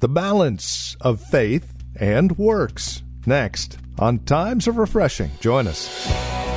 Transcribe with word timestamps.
The 0.00 0.08
balance 0.08 0.96
of 1.00 1.20
faith 1.20 1.74
and 1.96 2.38
works. 2.38 3.02
Next 3.26 3.78
on 3.98 4.20
Times 4.20 4.68
of 4.68 4.78
Refreshing. 4.78 5.32
Join 5.40 5.66
us. 5.66 6.47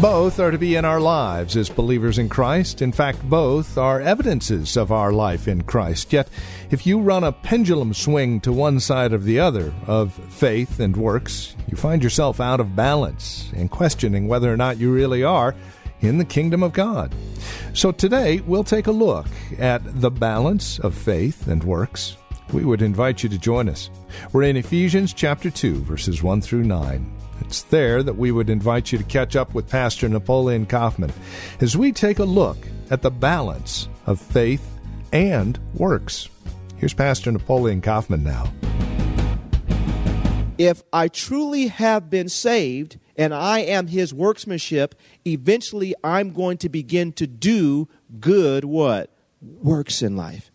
Both 0.00 0.40
are 0.40 0.50
to 0.50 0.58
be 0.58 0.76
in 0.76 0.84
our 0.84 1.00
lives 1.00 1.56
as 1.56 1.70
believers 1.70 2.18
in 2.18 2.28
Christ. 2.28 2.82
In 2.82 2.92
fact, 2.92 3.26
both 3.30 3.78
are 3.78 3.98
evidences 3.98 4.76
of 4.76 4.92
our 4.92 5.10
life 5.10 5.48
in 5.48 5.62
Christ. 5.62 6.12
Yet, 6.12 6.28
if 6.70 6.86
you 6.86 7.00
run 7.00 7.24
a 7.24 7.32
pendulum 7.32 7.94
swing 7.94 8.40
to 8.40 8.52
one 8.52 8.78
side 8.78 9.14
or 9.14 9.18
the 9.18 9.40
other 9.40 9.72
of 9.86 10.12
faith 10.28 10.80
and 10.80 10.94
works, 10.94 11.56
you 11.66 11.78
find 11.78 12.04
yourself 12.04 12.40
out 12.40 12.60
of 12.60 12.76
balance 12.76 13.50
and 13.56 13.70
questioning 13.70 14.28
whether 14.28 14.52
or 14.52 14.56
not 14.58 14.76
you 14.76 14.92
really 14.92 15.24
are 15.24 15.54
in 16.02 16.18
the 16.18 16.26
kingdom 16.26 16.62
of 16.62 16.74
God. 16.74 17.14
So 17.72 17.90
today, 17.90 18.40
we'll 18.40 18.64
take 18.64 18.88
a 18.88 18.92
look 18.92 19.28
at 19.58 19.80
the 20.02 20.10
balance 20.10 20.78
of 20.78 20.94
faith 20.94 21.48
and 21.48 21.64
works. 21.64 22.18
We 22.52 22.66
would 22.66 22.82
invite 22.82 23.22
you 23.22 23.30
to 23.30 23.38
join 23.38 23.70
us. 23.70 23.88
We're 24.34 24.42
in 24.42 24.58
Ephesians 24.58 25.14
chapter 25.14 25.50
2, 25.50 25.80
verses 25.84 26.22
1 26.22 26.42
through 26.42 26.64
9. 26.64 27.16
It's 27.40 27.62
there 27.62 28.02
that 28.02 28.16
we 28.16 28.32
would 28.32 28.50
invite 28.50 28.92
you 28.92 28.98
to 28.98 29.04
catch 29.04 29.36
up 29.36 29.54
with 29.54 29.68
Pastor 29.68 30.08
Napoleon 30.08 30.66
Kaufman 30.66 31.12
as 31.60 31.76
we 31.76 31.92
take 31.92 32.18
a 32.18 32.24
look 32.24 32.58
at 32.90 33.02
the 33.02 33.10
balance 33.10 33.88
of 34.06 34.20
faith 34.20 34.66
and 35.12 35.58
works. 35.74 36.28
Here's 36.76 36.94
Pastor 36.94 37.32
Napoleon 37.32 37.80
Kaufman 37.80 38.22
now. 38.22 38.52
If 40.58 40.82
I 40.92 41.08
truly 41.08 41.68
have 41.68 42.08
been 42.08 42.28
saved 42.28 42.98
and 43.16 43.34
I 43.34 43.60
am 43.60 43.88
his 43.88 44.12
workmanship, 44.14 44.94
eventually 45.26 45.94
I'm 46.02 46.32
going 46.32 46.58
to 46.58 46.68
begin 46.68 47.12
to 47.14 47.26
do 47.26 47.88
good 48.20 48.64
what? 48.64 49.10
Works 49.40 50.02
in 50.02 50.16
life. 50.16 50.50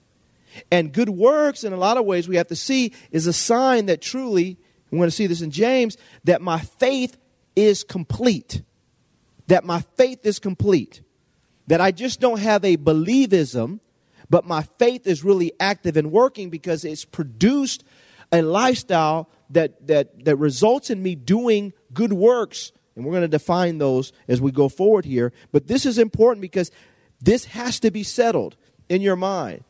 And 0.72 0.92
good 0.92 1.10
works, 1.10 1.64
in 1.64 1.72
a 1.72 1.78
lot 1.78 1.98
of 1.98 2.06
ways, 2.06 2.28
we 2.28 2.36
have 2.36 2.48
to 2.48 2.56
see 2.56 2.94
is 3.12 3.28
a 3.28 3.34
sign 3.34 3.86
that 3.86 4.02
truly 4.02 4.58
we're 4.92 5.04
going 5.04 5.10
to 5.10 5.16
see 5.16 5.28
this 5.28 5.42
in 5.42 5.52
James 5.52 5.98
that 6.26 6.42
my 6.42 6.60
faith 6.60 7.18
is 7.56 7.84
complete. 7.84 8.62
That 9.48 9.64
my 9.64 9.82
faith 9.96 10.26
is 10.26 10.40
complete. 10.40 11.02
That 11.68 11.82
I 11.82 11.92
just 11.92 12.20
don't 12.20 12.40
have 12.40 12.66
a 12.66 12.78
believism, 12.78 13.80
but 14.30 14.46
my 14.46 14.64
faith 14.80 15.08
is 15.08 15.24
really 15.24 15.54
active 15.60 15.98
and 15.98 16.12
working 16.12 16.50
because 16.50 16.84
it's 16.84 17.06
produced 17.06 17.84
a 18.32 18.42
lifestyle 18.42 19.30
that, 19.50 19.88
that, 19.88 20.26
that 20.26 20.38
results 20.38 20.90
in 20.90 21.02
me 21.02 21.16
doing 21.16 21.74
good 21.94 22.14
works. 22.14 22.72
And 22.96 23.06
we're 23.06 23.12
going 23.12 23.22
to 23.22 23.28
define 23.28 23.78
those 23.78 24.12
as 24.28 24.42
we 24.42 24.52
go 24.52 24.70
forward 24.70 25.06
here. 25.06 25.32
But 25.52 25.68
this 25.68 25.86
is 25.86 25.98
important 25.98 26.42
because 26.42 26.72
this 27.22 27.46
has 27.46 27.80
to 27.82 27.92
be 27.92 28.04
settled 28.04 28.56
in 28.90 29.02
your 29.02 29.16
mind. 29.16 29.64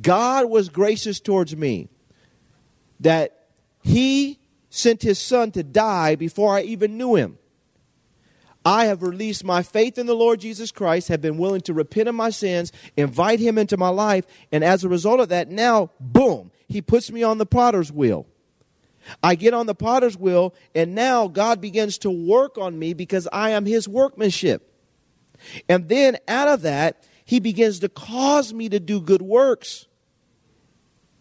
God 0.00 0.46
was 0.46 0.68
gracious 0.68 1.20
towards 1.20 1.56
me 1.56 1.88
that 3.00 3.48
He 3.82 4.39
sent 4.70 5.02
his 5.02 5.18
son 5.18 5.50
to 5.50 5.62
die 5.62 6.14
before 6.14 6.56
I 6.56 6.62
even 6.62 6.96
knew 6.96 7.16
him. 7.16 7.36
I 8.64 8.86
have 8.86 9.02
released 9.02 9.42
my 9.42 9.62
faith 9.62 9.98
in 9.98 10.06
the 10.06 10.14
Lord 10.14 10.40
Jesus 10.40 10.70
Christ, 10.70 11.08
have 11.08 11.22
been 11.22 11.38
willing 11.38 11.62
to 11.62 11.74
repent 11.74 12.08
of 12.08 12.14
my 12.14 12.30
sins, 12.30 12.72
invite 12.96 13.40
him 13.40 13.58
into 13.58 13.76
my 13.76 13.88
life, 13.88 14.26
and 14.52 14.62
as 14.62 14.84
a 14.84 14.88
result 14.88 15.20
of 15.20 15.30
that, 15.30 15.48
now, 15.48 15.90
boom, 15.98 16.50
he 16.68 16.82
puts 16.82 17.10
me 17.10 17.22
on 17.22 17.38
the 17.38 17.46
potter's 17.46 17.90
wheel. 17.90 18.26
I 19.22 19.34
get 19.34 19.54
on 19.54 19.66
the 19.66 19.74
potter's 19.74 20.16
wheel, 20.16 20.54
and 20.74 20.94
now 20.94 21.26
God 21.26 21.60
begins 21.60 21.96
to 21.98 22.10
work 22.10 22.58
on 22.58 22.78
me 22.78 22.92
because 22.92 23.26
I 23.32 23.50
am 23.50 23.64
his 23.64 23.88
workmanship. 23.88 24.66
And 25.68 25.88
then 25.88 26.18
out 26.28 26.48
of 26.48 26.62
that, 26.62 27.06
he 27.24 27.40
begins 27.40 27.78
to 27.80 27.88
cause 27.88 28.52
me 28.52 28.68
to 28.68 28.78
do 28.78 29.00
good 29.00 29.22
works. 29.22 29.86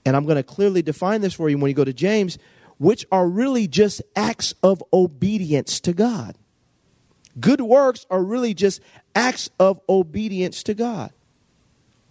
And 0.06 0.16
I'm 0.16 0.26
going 0.26 0.36
to 0.36 0.44
clearly 0.44 0.82
define 0.82 1.22
this 1.22 1.34
for 1.34 1.50
you 1.50 1.58
when 1.58 1.70
you 1.70 1.76
go 1.76 1.86
to 1.86 1.94
James 1.94 2.38
which 2.80 3.06
are 3.12 3.28
really 3.28 3.68
just 3.68 4.02
acts 4.16 4.56
of 4.64 4.82
obedience 4.92 5.80
to 5.82 5.94
God. 5.94 6.36
Good 7.40 7.62
works 7.62 8.06
are 8.10 8.24
really 8.24 8.54
just 8.54 8.82
acts 9.14 9.50
of 9.60 9.80
obedience 9.88 10.64
to 10.64 10.74
God. 10.74 11.12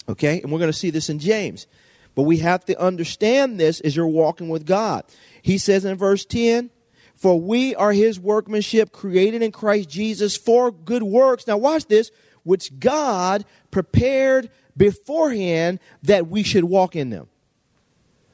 Okay? 0.09 0.41
And 0.41 0.53
we're 0.53 0.59
going 0.59 0.71
to 0.71 0.79
see 0.79 0.91
this 0.91 1.09
in 1.09 1.19
James. 1.19 1.67
But 2.15 2.23
we 2.23 2.39
have 2.39 2.65
to 2.67 2.79
understand 2.81 3.59
this 3.59 3.81
as 3.81 3.97
you're 3.97 4.06
walking 4.06 4.49
with 4.49 4.67
God. 4.67 5.05
He 5.41 5.59
says 5.59 5.84
in 5.84 5.97
verse 5.97 6.25
10, 6.25 6.71
For 7.17 7.41
we 7.41 7.75
are 7.75 7.93
his 7.93 8.21
workmanship 8.21 8.93
created 8.93 9.43
in 9.43 9.53
Christ 9.53 9.89
Jesus 9.89 10.37
for 10.37 10.71
good 10.71 11.03
works. 11.03 11.47
Now, 11.47 11.56
watch 11.56 11.87
this, 11.87 12.11
which 12.43 12.79
God 12.79 13.45
prepared 13.71 14.50
beforehand 14.77 15.81
that 16.03 16.29
we 16.29 16.43
should 16.43 16.65
walk 16.65 16.95
in 16.95 17.11
them. 17.11 17.29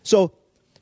So 0.03 0.33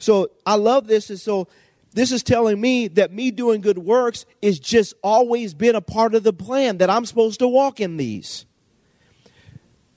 so 0.03 0.33
I 0.45 0.57
love 0.57 0.89
this. 0.89 1.11
And 1.11 1.21
so 1.21 1.47
this 1.93 2.11
is 2.11 2.25
telling 2.25 2.61
me 2.61 2.89
that 2.89 3.13
me 3.13 3.31
doing 3.31 3.61
good 3.61 3.79
works 3.79 4.27
is 4.41 4.59
just 4.59 4.95
always 5.03 5.55
been 5.55 5.77
a 5.77 5.81
part 5.81 6.17
of 6.17 6.25
the 6.25 6.33
plan 6.33 6.79
that 6.79 6.91
I'm 6.91 7.07
supposed 7.07 7.39
to 7.39 7.47
walk 7.47 7.79
in 7.79 7.99
these. 7.99 8.45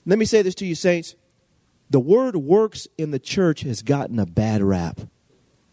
Let 0.04 0.18
me 0.18 0.24
say 0.24 0.42
this 0.42 0.54
to 0.56 0.66
you, 0.66 0.76
saints. 0.76 1.16
The 1.90 1.98
word 1.98 2.36
works 2.36 2.86
in 2.96 3.10
the 3.10 3.18
church 3.18 3.62
has 3.62 3.82
gotten 3.82 4.20
a 4.20 4.26
bad 4.26 4.62
rap 4.62 5.00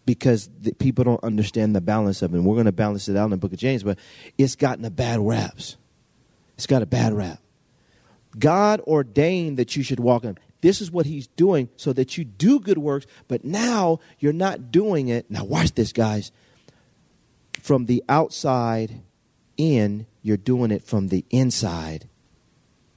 because 0.05 0.49
people 0.79 1.03
don't 1.03 1.23
understand 1.23 1.75
the 1.75 1.81
balance 1.81 2.23
of 2.23 2.33
it. 2.33 2.37
And 2.37 2.45
we're 2.45 2.55
going 2.55 2.65
to 2.65 2.71
balance 2.71 3.07
it 3.07 3.15
out 3.15 3.25
in 3.25 3.31
the 3.31 3.37
book 3.37 3.53
of 3.53 3.59
James, 3.59 3.83
but 3.83 3.99
it's 4.37 4.55
gotten 4.55 4.83
a 4.83 4.91
bad 4.91 5.19
raps. 5.19 5.77
It's 6.55 6.65
got 6.65 6.81
a 6.81 6.87
bad 6.87 7.13
rap. 7.13 7.39
God 8.37 8.81
ordained 8.81 9.57
that 9.57 9.75
you 9.75 9.83
should 9.83 9.99
walk 9.99 10.23
in. 10.23 10.39
This 10.63 10.79
is 10.79 10.89
what 10.89 11.05
he's 11.05 11.27
doing 11.27 11.67
so 11.75 11.91
that 11.91 12.17
you 12.17 12.23
do 12.23 12.57
good 12.57 12.77
works, 12.77 13.05
but 13.27 13.43
now 13.43 13.99
you're 14.17 14.31
not 14.31 14.71
doing 14.71 15.09
it. 15.09 15.29
Now, 15.29 15.43
watch 15.43 15.73
this, 15.73 15.91
guys. 15.91 16.31
From 17.59 17.85
the 17.85 18.01
outside 18.07 19.01
in, 19.57 20.07
you're 20.21 20.37
doing 20.37 20.71
it 20.71 20.81
from 20.81 21.09
the 21.09 21.25
inside. 21.29 22.07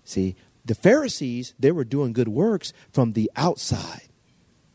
See, 0.04 0.36
the 0.64 0.76
Pharisees, 0.76 1.54
they 1.58 1.72
were 1.72 1.82
doing 1.82 2.12
good 2.12 2.28
works 2.28 2.72
from 2.92 3.14
the 3.14 3.28
outside. 3.34 4.10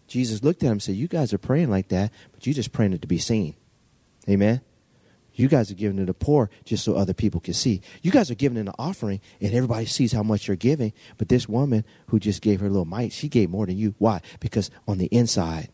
Jesus 0.09 0.44
looked 0.44 0.62
at 0.62 0.66
them 0.66 0.74
and 0.74 0.84
said, 0.84 0.96
You 0.96 1.07
guys 1.07 1.31
are 1.31 1.38
praying 1.38 1.69
like 1.69 1.88
that, 1.88 2.12
but 2.34 2.46
you're 2.46 2.53
just 2.53 2.74
praying 2.74 2.91
it 2.91 3.01
to 3.03 3.07
be 3.07 3.19
seen. 3.19 3.56
Amen. 4.30 4.59
You 5.41 5.47
guys 5.47 5.72
are 5.72 5.74
giving 5.74 5.97
to 5.97 6.06
the 6.06 6.13
poor 6.13 6.52
just 6.66 6.84
so 6.84 6.96
other 6.96 7.16
people 7.16 7.40
can 7.41 7.56
see. 7.56 7.81
You 8.03 8.12
guys 8.12 8.29
are 8.29 8.35
giving 8.35 8.59
in 8.59 8.68
an 8.68 8.75
offering 8.78 9.22
and 9.41 9.52
everybody 9.56 9.88
sees 9.88 10.12
how 10.12 10.22
much 10.22 10.47
you're 10.47 10.56
giving. 10.56 10.94
But 11.18 11.29
this 11.29 11.50
woman 11.50 11.84
who 12.09 12.19
just 12.19 12.44
gave 12.44 12.59
her 12.59 12.69
little 12.69 12.85
mite, 12.85 13.12
she 13.12 13.28
gave 13.28 13.50
more 13.50 13.66
than 13.66 13.75
you. 13.75 13.96
Why? 13.97 14.22
Because 14.40 14.69
on 14.88 15.00
the 15.00 15.07
inside, 15.07 15.69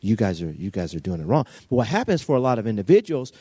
you 0.00 0.14
guys 0.14 0.40
are 0.42 0.52
you 0.52 0.70
guys 0.70 0.94
are 0.94 1.00
doing 1.00 1.20
it 1.20 1.26
wrong. 1.26 1.44
But 1.68 1.74
what 1.74 1.88
happens 1.88 2.22
for 2.22 2.36
a 2.36 2.40
lot 2.40 2.60
of 2.60 2.68
individuals, 2.68 3.32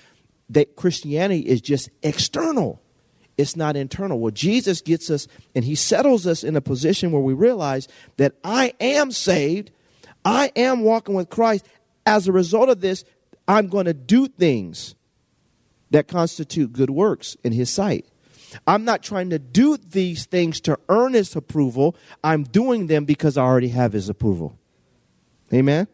that 0.50 0.76
Christianity 0.76 1.42
is 1.42 1.62
just 1.62 1.92
external. 2.02 2.82
It's 3.38 3.56
not 3.56 3.76
internal. 3.76 4.20
Well, 4.20 4.32
Jesus 4.32 4.82
gets 4.82 5.12
us 5.12 5.28
and 5.54 5.64
he 5.64 5.76
settles 5.76 6.26
us 6.26 6.44
in 6.44 6.56
a 6.56 6.62
position 6.62 7.12
where 7.12 7.22
we 7.22 7.34
realize 7.36 7.88
that 8.16 8.34
I 8.44 8.74
am 8.80 9.12
saved. 9.12 9.70
I 10.26 10.52
am 10.56 10.82
walking 10.82 11.14
with 11.14 11.30
Christ. 11.30 11.64
As 12.08 12.28
a 12.28 12.32
result 12.32 12.70
of 12.70 12.82
this, 12.82 13.04
I'm 13.48 13.68
going 13.68 13.86
to 13.86 13.94
do 13.94 14.28
things 14.28 14.96
that 15.92 16.08
constitute 16.08 16.74
good 16.74 16.90
works 16.90 17.38
in 17.44 17.54
his 17.54 17.70
sight. 17.70 18.06
I'm 18.66 18.86
not 18.86 19.04
trying 19.04 19.30
to 19.32 19.40
do 19.40 19.78
these 19.78 20.26
things 20.26 20.62
to 20.62 20.80
earn 20.90 21.14
his 21.14 21.36
approval. 21.36 21.96
I'm 22.24 22.44
doing 22.44 22.88
them 22.88 23.06
because 23.06 23.38
I 23.38 23.44
already 23.44 23.70
have 23.70 23.94
his 23.94 24.10
approval. 24.10 24.58
Amen. 25.54 25.88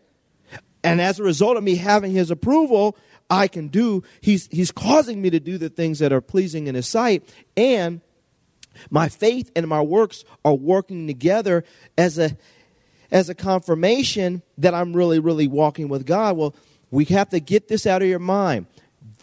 And 0.83 1.01
as 1.01 1.19
a 1.19 1.23
result 1.23 1.57
of 1.57 1.63
me 1.63 1.75
having 1.75 2.11
his 2.11 2.29
approval, 2.29 2.95
I 3.29 3.47
can 3.47 3.69
do 3.69 4.03
he's 4.21 4.47
he's 4.51 4.71
causing 4.71 5.21
me 5.21 5.29
to 5.31 5.39
do 5.39 5.57
the 5.57 5.69
things 5.69 5.99
that 5.99 6.11
are 6.11 6.21
pleasing 6.21 6.67
in 6.67 6.75
his 6.75 6.87
sight 6.87 7.23
and 7.55 8.01
my 8.89 9.09
faith 9.09 9.51
and 9.55 9.67
my 9.67 9.81
works 9.81 10.23
are 10.43 10.53
working 10.53 11.07
together 11.07 11.63
as 11.97 12.17
a 12.17 12.37
as 13.11 13.29
a 13.29 13.35
confirmation 13.35 14.41
that 14.57 14.73
I'm 14.73 14.93
really, 14.93 15.19
really 15.19 15.47
walking 15.47 15.87
with 15.87 16.05
God. 16.05 16.35
Well, 16.35 16.55
we 16.89 17.05
have 17.05 17.29
to 17.29 17.39
get 17.39 17.67
this 17.67 17.85
out 17.85 18.01
of 18.01 18.07
your 18.07 18.19
mind. 18.19 18.65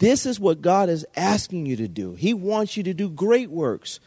This 0.01 0.25
is 0.25 0.39
what 0.39 0.63
God 0.63 0.89
is 0.89 1.05
asking 1.15 1.67
you 1.67 1.75
to 1.75 1.87
do. 1.87 2.15
He 2.15 2.33
wants 2.33 2.75
you 2.75 2.81
to 2.81 2.93
do 2.93 3.07
great 3.07 3.51
works. 3.51 3.99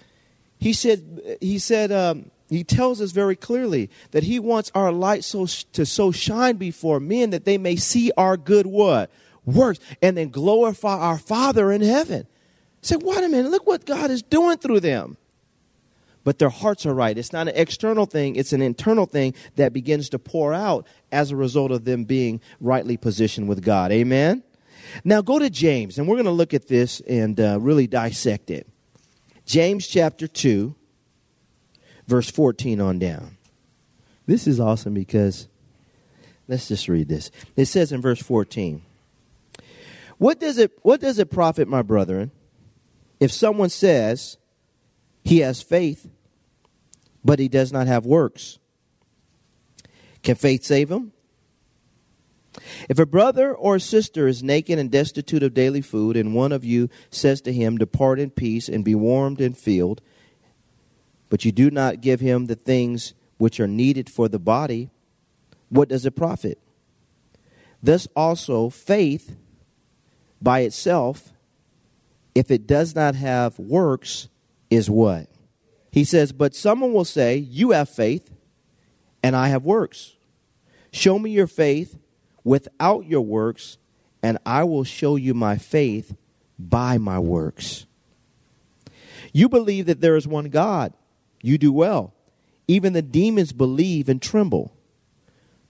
He 0.59 0.73
said, 0.73 1.39
he 1.41 1.61
said, 1.61 1.93
um, 1.93 2.33
he 2.49 2.65
tells 2.65 3.01
us 3.01 3.13
very 3.13 3.37
clearly 3.37 3.91
that 4.11 4.25
he 4.25 4.41
wants 4.41 4.73
our 4.75 4.91
light 4.91 5.23
so 5.23 5.47
to 5.47 5.87
so 5.87 6.11
shine 6.11 6.57
before 6.57 6.99
men 6.99 7.31
that 7.31 7.45
they 7.45 7.59
may 7.59 7.77
see 7.77 8.11
our 8.17 8.37
good 8.37 8.67
what 8.67 9.09
works 9.45 9.79
and 10.03 10.17
then 10.19 10.31
glorify 10.31 10.99
our 10.99 11.17
Father 11.17 11.71
in 11.71 11.81
heaven. 11.81 12.27
Say, 12.83 12.97
wait 12.97 13.23
a 13.23 13.29
minute, 13.29 13.53
look 13.53 13.65
what 13.65 13.87
God 13.87 14.11
is 14.11 14.21
doing 14.21 14.59
through 14.59 14.81
them. 14.81 15.17
But 16.25 16.41
their 16.41 16.49
hearts 16.49 16.87
are 16.87 16.95
right. 16.95 17.17
It's 17.17 17.33
not 17.33 17.47
an 17.47 17.55
external 17.55 18.07
thing, 18.07 18.35
it's 18.35 18.53
an 18.53 18.63
internal 18.63 19.07
thing 19.07 19.33
that 19.55 19.73
begins 19.73 20.09
to 20.09 20.19
pour 20.19 20.53
out 20.55 20.89
as 21.13 21.31
a 21.31 21.37
result 21.37 21.71
of 21.71 21.85
them 21.85 22.03
being 22.03 22.41
rightly 22.61 22.97
positioned 22.97 23.49
with 23.49 23.63
God. 23.63 23.93
Amen? 23.93 24.43
Now 25.05 25.23
go 25.23 25.39
to 25.39 25.51
James, 25.51 25.99
and 25.99 26.09
we're 26.09 26.17
going 26.17 26.25
to 26.27 26.31
look 26.31 26.55
at 26.55 26.69
this 26.69 27.01
and 27.01 27.39
uh, 27.39 27.59
really 27.61 27.87
dissect 27.87 28.51
it. 28.51 28.67
James 29.47 29.87
chapter 29.87 30.27
2 30.27 30.75
verse 32.07 32.31
14 32.31 32.81
on 32.81 32.99
down. 32.99 33.37
This 34.27 34.47
is 34.47 34.61
awesome 34.61 34.95
because 34.95 35.49
let's 36.49 36.69
just 36.69 36.89
read 36.89 37.09
this. 37.09 37.31
It 37.57 37.67
says 37.67 37.93
in 37.93 38.01
verse 38.01 38.23
14, 38.23 38.83
What 40.19 40.41
does 40.41 40.59
it 40.59 40.73
what 40.83 41.01
does 41.01 41.19
it 41.19 41.31
profit, 41.31 41.69
my 41.69 41.83
brethren, 41.83 42.31
if 43.21 43.33
someone 43.33 43.71
says 43.71 44.39
he 45.23 45.39
has 45.41 45.63
faith, 45.63 46.09
but 47.25 47.39
he 47.39 47.49
does 47.49 47.73
not 47.73 47.87
have 47.87 48.07
works? 48.07 48.59
Can 50.23 50.37
faith 50.37 50.65
save 50.65 50.91
him? 50.91 51.13
If 52.89 52.99
a 52.99 53.07
brother 53.07 53.55
or 53.55 53.77
a 53.77 53.81
sister 53.81 54.29
is 54.29 54.43
naked 54.43 54.79
and 54.79 54.91
destitute 54.91 55.43
of 55.43 55.55
daily 55.55 55.81
food, 55.81 56.17
and 56.17 56.35
one 56.35 56.53
of 56.53 56.65
you 56.65 56.89
says 57.11 57.41
to 57.43 57.53
him, 57.53 57.79
Depart 57.79 58.19
in 58.19 58.31
peace 58.31 58.69
and 58.69 58.85
be 58.85 58.95
warmed 58.95 59.41
and 59.41 59.57
filled, 59.57 60.01
but 61.29 61.45
you 61.45 61.53
do 61.53 61.71
not 61.71 62.01
give 62.01 62.21
him 62.21 62.47
the 62.47 62.55
things 62.55 63.15
which 63.39 63.59
are 63.61 63.69
needed 63.69 64.09
for 64.09 64.29
the 64.29 64.39
body, 64.39 64.91
what 65.69 65.89
does 65.89 66.07
it 66.07 66.13
profit? 66.13 66.59
Thus 67.83 68.07
also, 68.15 68.71
faith 68.71 69.37
by 70.41 70.61
itself, 70.61 71.33
if 72.35 72.51
it 72.51 72.67
does 72.67 72.95
not 72.95 73.15
have 73.15 73.59
works, 73.59 74.29
is 74.71 74.91
what? 74.91 75.29
He 75.91 76.05
says, 76.05 76.33
But 76.33 76.55
someone 76.55 76.93
will 76.93 77.05
say, 77.05 77.37
You 77.37 77.71
have 77.73 77.89
faith, 77.89 78.33
and 79.23 79.37
I 79.37 79.49
have 79.49 79.65
works. 79.65 80.15
Show 80.93 81.19
me 81.19 81.31
your 81.31 81.47
faith 81.47 81.99
without 82.45 83.07
your 83.07 83.23
works, 83.23 83.79
and 84.23 84.39
I 84.47 84.65
will 84.65 84.85
show 84.85 85.17
you 85.17 85.35
my 85.35 85.57
faith 85.57 86.15
by 86.59 86.99
my 86.99 87.19
works. 87.19 87.87
You 89.33 89.49
believe 89.49 89.87
that 89.87 90.01
there 90.01 90.17
is 90.17 90.29
one 90.29 90.51
God 90.51 90.93
you 91.43 91.59
do 91.59 91.73
well. 91.73 92.15
Even 92.69 92.93
the 92.93 93.03
demons 93.03 93.53
believe 93.53 94.09
and 94.09 94.23
tremble. 94.23 94.75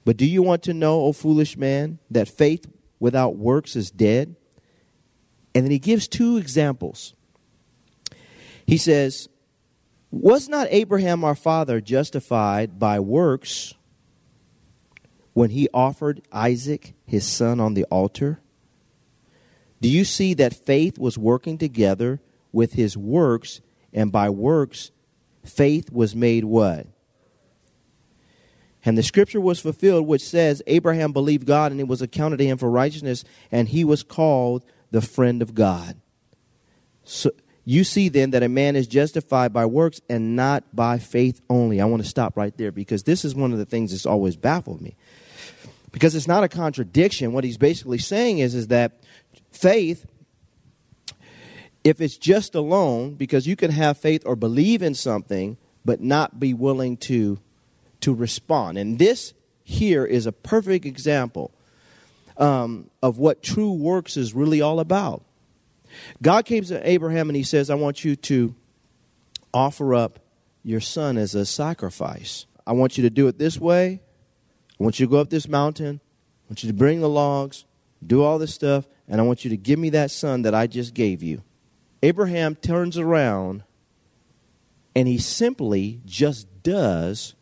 But 0.04 0.16
do 0.16 0.26
you 0.26 0.42
want 0.42 0.62
to 0.64 0.74
know, 0.74 1.00
O 1.00 1.12
foolish 1.12 1.56
man, 1.56 1.98
that 2.10 2.28
faith 2.28 2.66
without 3.00 3.36
works 3.36 3.74
is 3.74 3.90
dead? 3.90 4.36
And 5.54 5.64
then 5.64 5.70
he 5.70 5.78
gives 5.78 6.06
two 6.06 6.36
examples. 6.36 7.14
He 8.66 8.76
says, 8.76 9.28
Was 10.10 10.48
not 10.48 10.68
Abraham 10.70 11.24
our 11.24 11.34
father 11.34 11.80
justified 11.80 12.78
by 12.78 13.00
works 13.00 13.74
when 15.34 15.50
he 15.50 15.68
offered 15.74 16.22
Isaac, 16.32 16.94
his 17.04 17.26
son, 17.26 17.60
on 17.60 17.74
the 17.74 17.84
altar? 17.84 18.40
Do 19.80 19.88
you 19.88 20.04
see 20.04 20.32
that 20.34 20.54
faith 20.54 20.98
was 20.98 21.18
working 21.18 21.58
together 21.58 22.20
with 22.52 22.72
his 22.72 22.96
works, 22.96 23.60
and 23.92 24.10
by 24.10 24.30
works 24.30 24.90
faith 25.44 25.92
was 25.92 26.16
made 26.16 26.44
what? 26.44 26.86
And 28.84 28.98
the 28.98 29.02
scripture 29.02 29.40
was 29.40 29.60
fulfilled, 29.60 30.06
which 30.06 30.22
says, 30.22 30.62
Abraham 30.66 31.12
believed 31.12 31.46
God, 31.46 31.72
and 31.72 31.80
it 31.80 31.88
was 31.88 32.02
accounted 32.02 32.38
to 32.38 32.46
him 32.46 32.58
for 32.58 32.70
righteousness, 32.70 33.24
and 33.50 33.68
he 33.68 33.84
was 33.84 34.02
called 34.02 34.64
the 34.90 35.00
friend 35.00 35.42
of 35.42 35.54
God. 35.54 36.00
So 37.02 37.30
you 37.64 37.82
see 37.82 38.08
then 38.08 38.30
that 38.30 38.42
a 38.42 38.48
man 38.48 38.76
is 38.76 38.86
justified 38.86 39.52
by 39.52 39.66
works 39.66 40.00
and 40.08 40.36
not 40.36 40.64
by 40.74 40.98
faith 40.98 41.40
only. 41.48 41.80
I 41.80 41.86
want 41.86 42.02
to 42.02 42.08
stop 42.08 42.36
right 42.36 42.56
there 42.56 42.72
because 42.72 43.04
this 43.04 43.24
is 43.24 43.34
one 43.34 43.52
of 43.52 43.58
the 43.58 43.64
things 43.64 43.90
that's 43.90 44.06
always 44.06 44.36
baffled 44.36 44.82
me. 44.82 44.96
Because 45.94 46.14
it's 46.14 46.28
not 46.28 46.44
a 46.44 46.48
contradiction. 46.48 47.32
What 47.32 47.44
he's 47.44 47.56
basically 47.56 47.98
saying 47.98 48.40
is, 48.40 48.54
is 48.54 48.66
that 48.66 49.00
faith 49.50 50.04
if 51.84 52.00
it's 52.00 52.16
just 52.16 52.54
alone, 52.54 53.14
because 53.14 53.46
you 53.46 53.56
can 53.56 53.70
have 53.70 53.98
faith 53.98 54.22
or 54.24 54.34
believe 54.34 54.82
in 54.82 54.94
something, 54.94 55.58
but 55.84 56.00
not 56.00 56.40
be 56.40 56.54
willing 56.54 56.96
to, 56.96 57.38
to 58.00 58.14
respond. 58.14 58.78
And 58.78 58.98
this 58.98 59.34
here 59.62 60.06
is 60.06 60.26
a 60.26 60.32
perfect 60.32 60.86
example 60.86 61.52
um, 62.38 62.90
of 63.02 63.18
what 63.18 63.42
true 63.42 63.72
works 63.72 64.16
is 64.16 64.32
really 64.32 64.62
all 64.62 64.80
about. 64.80 65.22
God 66.22 66.46
came 66.46 66.64
to 66.64 66.88
Abraham 66.88 67.28
and 67.28 67.36
he 67.36 67.42
says, 67.44 67.68
I 67.68 67.74
want 67.74 68.02
you 68.02 68.16
to 68.16 68.54
offer 69.52 69.94
up 69.94 70.18
your 70.62 70.80
son 70.80 71.18
as 71.18 71.34
a 71.34 71.44
sacrifice. 71.44 72.46
I 72.66 72.72
want 72.72 72.96
you 72.96 73.02
to 73.02 73.10
do 73.10 73.28
it 73.28 73.38
this 73.38 73.60
way. 73.60 74.00
I 74.78 74.82
want 74.82 74.98
you 74.98 75.06
to 75.06 75.10
go 75.10 75.18
up 75.18 75.30
this 75.30 75.48
mountain. 75.48 76.00
I 76.02 76.50
want 76.50 76.62
you 76.62 76.68
to 76.68 76.74
bring 76.74 77.00
the 77.00 77.08
logs, 77.08 77.64
do 78.06 78.22
all 78.22 78.38
this 78.38 78.54
stuff, 78.54 78.86
and 79.08 79.20
I 79.20 79.24
want 79.24 79.44
you 79.44 79.50
to 79.50 79.56
give 79.56 79.78
me 79.78 79.90
that 79.90 80.10
son 80.10 80.42
that 80.42 80.54
I 80.54 80.66
just 80.66 80.94
gave 80.94 81.22
you. 81.22 81.42
Abraham 82.02 82.54
turns 82.54 82.98
around 82.98 83.62
and 84.94 85.08
he 85.08 85.18
simply 85.18 86.00
just 86.04 86.46
does 86.62 87.34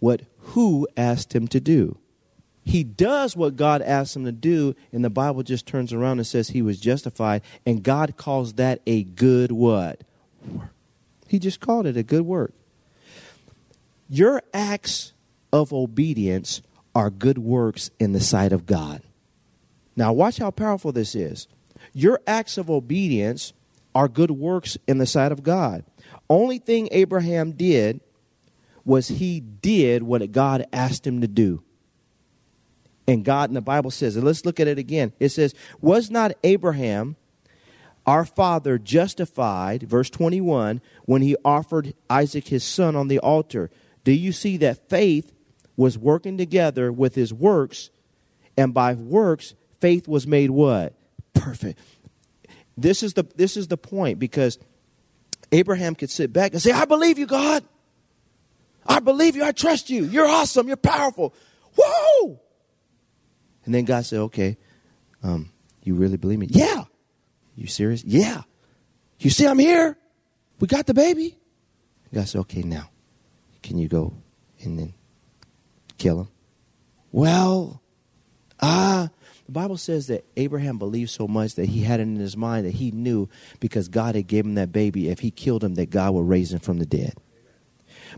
what 0.00 0.22
who 0.38 0.86
asked 0.96 1.34
him 1.34 1.48
to 1.48 1.60
do. 1.60 1.98
He 2.64 2.84
does 2.84 3.34
what 3.34 3.56
God 3.56 3.80
asked 3.80 4.14
him 4.14 4.24
to 4.26 4.32
do, 4.32 4.74
and 4.92 5.02
the 5.02 5.10
Bible 5.10 5.42
just 5.42 5.66
turns 5.66 5.92
around 5.92 6.18
and 6.18 6.26
says 6.26 6.48
he 6.48 6.60
was 6.60 6.78
justified, 6.78 7.40
and 7.64 7.82
God 7.82 8.18
calls 8.18 8.54
that 8.54 8.82
a 8.86 9.04
good 9.04 9.50
what? 9.52 10.02
He 11.28 11.38
just 11.38 11.60
called 11.60 11.86
it 11.86 11.96
a 11.96 12.02
good 12.02 12.26
work. 12.26 12.52
Your 14.10 14.42
acts 14.52 15.12
of 15.52 15.72
obedience 15.72 16.62
are 16.94 17.10
good 17.10 17.38
works 17.38 17.90
in 17.98 18.12
the 18.12 18.20
sight 18.20 18.52
of 18.52 18.66
God. 18.66 19.02
Now, 19.96 20.12
watch 20.12 20.38
how 20.38 20.50
powerful 20.50 20.92
this 20.92 21.14
is. 21.14 21.48
Your 21.92 22.20
acts 22.26 22.58
of 22.58 22.70
obedience 22.70 23.52
are 23.94 24.08
good 24.08 24.30
works 24.30 24.76
in 24.86 24.98
the 24.98 25.06
sight 25.06 25.32
of 25.32 25.42
God. 25.42 25.84
Only 26.30 26.58
thing 26.58 26.88
Abraham 26.92 27.52
did 27.52 28.00
was 28.84 29.08
he 29.08 29.40
did 29.40 30.02
what 30.02 30.32
God 30.32 30.66
asked 30.72 31.06
him 31.06 31.20
to 31.20 31.28
do. 31.28 31.62
And 33.06 33.24
God 33.24 33.50
in 33.50 33.54
the 33.54 33.60
Bible 33.60 33.90
says, 33.90 34.16
and 34.16 34.24
let's 34.24 34.44
look 34.44 34.60
at 34.60 34.68
it 34.68 34.78
again. 34.78 35.12
It 35.18 35.30
says, 35.30 35.54
Was 35.80 36.10
not 36.10 36.32
Abraham, 36.44 37.16
our 38.06 38.24
father, 38.24 38.78
justified, 38.78 39.82
verse 39.82 40.10
21, 40.10 40.80
when 41.06 41.22
he 41.22 41.36
offered 41.44 41.94
Isaac 42.08 42.48
his 42.48 42.64
son 42.64 42.96
on 42.96 43.08
the 43.08 43.18
altar? 43.18 43.70
Do 44.04 44.12
you 44.12 44.32
see 44.32 44.58
that 44.58 44.88
faith 44.88 45.32
was 45.78 45.96
working 45.96 46.36
together 46.36 46.90
with 46.90 47.14
his 47.14 47.32
works, 47.32 47.90
and 48.56 48.74
by 48.74 48.92
works, 48.94 49.54
faith 49.80 50.08
was 50.08 50.26
made 50.26 50.50
what? 50.50 50.92
Perfect. 51.34 51.78
This 52.76 53.04
is 53.04 53.14
the, 53.14 53.24
this 53.36 53.56
is 53.56 53.68
the 53.68 53.76
point 53.76 54.18
because 54.18 54.58
Abraham 55.52 55.94
could 55.94 56.10
sit 56.10 56.32
back 56.32 56.52
and 56.52 56.60
say, 56.60 56.72
I 56.72 56.84
believe 56.84 57.16
you, 57.16 57.26
God. 57.26 57.62
I 58.84 58.98
believe 58.98 59.36
you. 59.36 59.44
I 59.44 59.52
trust 59.52 59.88
you. 59.88 60.04
You're 60.04 60.26
awesome. 60.26 60.66
You're 60.66 60.76
powerful. 60.76 61.32
Whoa! 61.78 62.40
And 63.64 63.74
then 63.74 63.84
God 63.84 64.04
said, 64.04 64.18
Okay, 64.20 64.56
um, 65.22 65.52
you 65.82 65.94
really 65.94 66.16
believe 66.16 66.38
me? 66.38 66.48
Yeah. 66.50 66.84
You 67.54 67.66
serious? 67.66 68.02
Yeah. 68.02 68.42
You 69.20 69.30
see, 69.30 69.46
I'm 69.46 69.58
here. 69.58 69.96
We 70.58 70.66
got 70.66 70.86
the 70.86 70.94
baby. 70.94 71.38
God 72.12 72.26
said, 72.26 72.40
Okay, 72.40 72.62
now, 72.62 72.90
can 73.62 73.78
you 73.78 73.88
go 73.88 74.14
and 74.60 74.78
then 74.78 74.94
kill 75.98 76.20
him? 76.20 76.28
Well, 77.12 77.82
ah, 78.60 79.04
uh, 79.04 79.08
the 79.46 79.52
Bible 79.52 79.78
says 79.78 80.08
that 80.08 80.26
Abraham 80.36 80.78
believed 80.78 81.10
so 81.10 81.26
much 81.26 81.54
that 81.54 81.70
he 81.70 81.82
had 81.82 82.00
it 82.00 82.02
in 82.02 82.16
his 82.16 82.36
mind 82.36 82.66
that 82.66 82.74
he 82.74 82.90
knew 82.90 83.30
because 83.60 83.88
God 83.88 84.14
had 84.14 84.26
given 84.26 84.50
him 84.50 84.54
that 84.56 84.72
baby, 84.72 85.08
if 85.08 85.20
he 85.20 85.30
killed 85.30 85.64
him, 85.64 85.74
that 85.76 85.88
God 85.88 86.12
would 86.14 86.28
raise 86.28 86.52
him 86.52 86.60
from 86.60 86.78
the 86.78 86.86
dead. 86.86 87.14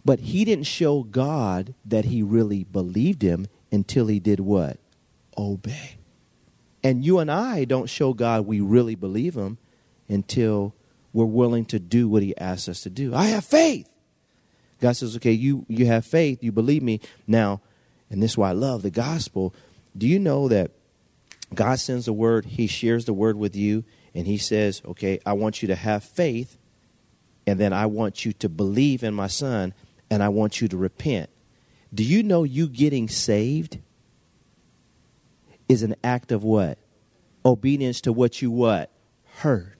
But 0.04 0.20
he 0.20 0.44
didn't 0.44 0.66
show 0.66 1.04
God 1.04 1.74
that 1.84 2.06
he 2.06 2.22
really 2.22 2.64
believed 2.64 3.22
him 3.22 3.46
until 3.70 4.08
he 4.08 4.18
did 4.18 4.40
what? 4.40 4.78
Obey. 5.38 5.98
And 6.82 7.04
you 7.04 7.18
and 7.18 7.30
I 7.30 7.64
don't 7.64 7.88
show 7.88 8.12
God 8.12 8.46
we 8.46 8.60
really 8.60 8.94
believe 8.94 9.36
him 9.36 9.58
until 10.08 10.74
we're 11.12 11.24
willing 11.24 11.64
to 11.66 11.78
do 11.78 12.08
what 12.08 12.22
he 12.22 12.36
asks 12.36 12.68
us 12.68 12.80
to 12.82 12.90
do. 12.90 13.14
I 13.14 13.26
have 13.26 13.44
faith. 13.44 13.88
God 14.80 14.96
says, 14.96 15.14
okay, 15.16 15.32
you, 15.32 15.66
you 15.68 15.86
have 15.86 16.06
faith, 16.06 16.42
you 16.42 16.52
believe 16.52 16.82
me. 16.82 17.00
Now, 17.26 17.60
And 18.10 18.22
this 18.22 18.32
is 18.32 18.38
why 18.38 18.50
I 18.50 18.52
love 18.52 18.82
the 18.82 18.90
gospel. 18.90 19.54
Do 19.96 20.06
you 20.06 20.18
know 20.18 20.48
that 20.48 20.72
God 21.54 21.78
sends 21.78 22.06
the 22.06 22.12
word, 22.12 22.44
He 22.44 22.66
shares 22.66 23.04
the 23.04 23.12
word 23.12 23.36
with 23.36 23.56
you, 23.56 23.84
and 24.14 24.26
He 24.26 24.38
says, 24.38 24.82
Okay, 24.84 25.20
I 25.24 25.32
want 25.32 25.62
you 25.62 25.68
to 25.68 25.74
have 25.74 26.04
faith, 26.04 26.58
and 27.46 27.58
then 27.58 27.72
I 27.72 27.86
want 27.86 28.24
you 28.24 28.32
to 28.34 28.48
believe 28.48 29.02
in 29.02 29.14
my 29.14 29.26
Son, 29.26 29.74
and 30.10 30.22
I 30.22 30.28
want 30.28 30.60
you 30.60 30.68
to 30.68 30.76
repent. 30.76 31.30
Do 31.92 32.04
you 32.04 32.22
know 32.22 32.44
you 32.44 32.68
getting 32.68 33.08
saved 33.08 33.78
is 35.68 35.82
an 35.82 35.94
act 36.02 36.32
of 36.32 36.42
what? 36.44 36.78
Obedience 37.44 38.00
to 38.02 38.12
what 38.12 38.42
you 38.42 38.50
what? 38.50 38.90
Heard. 39.38 39.79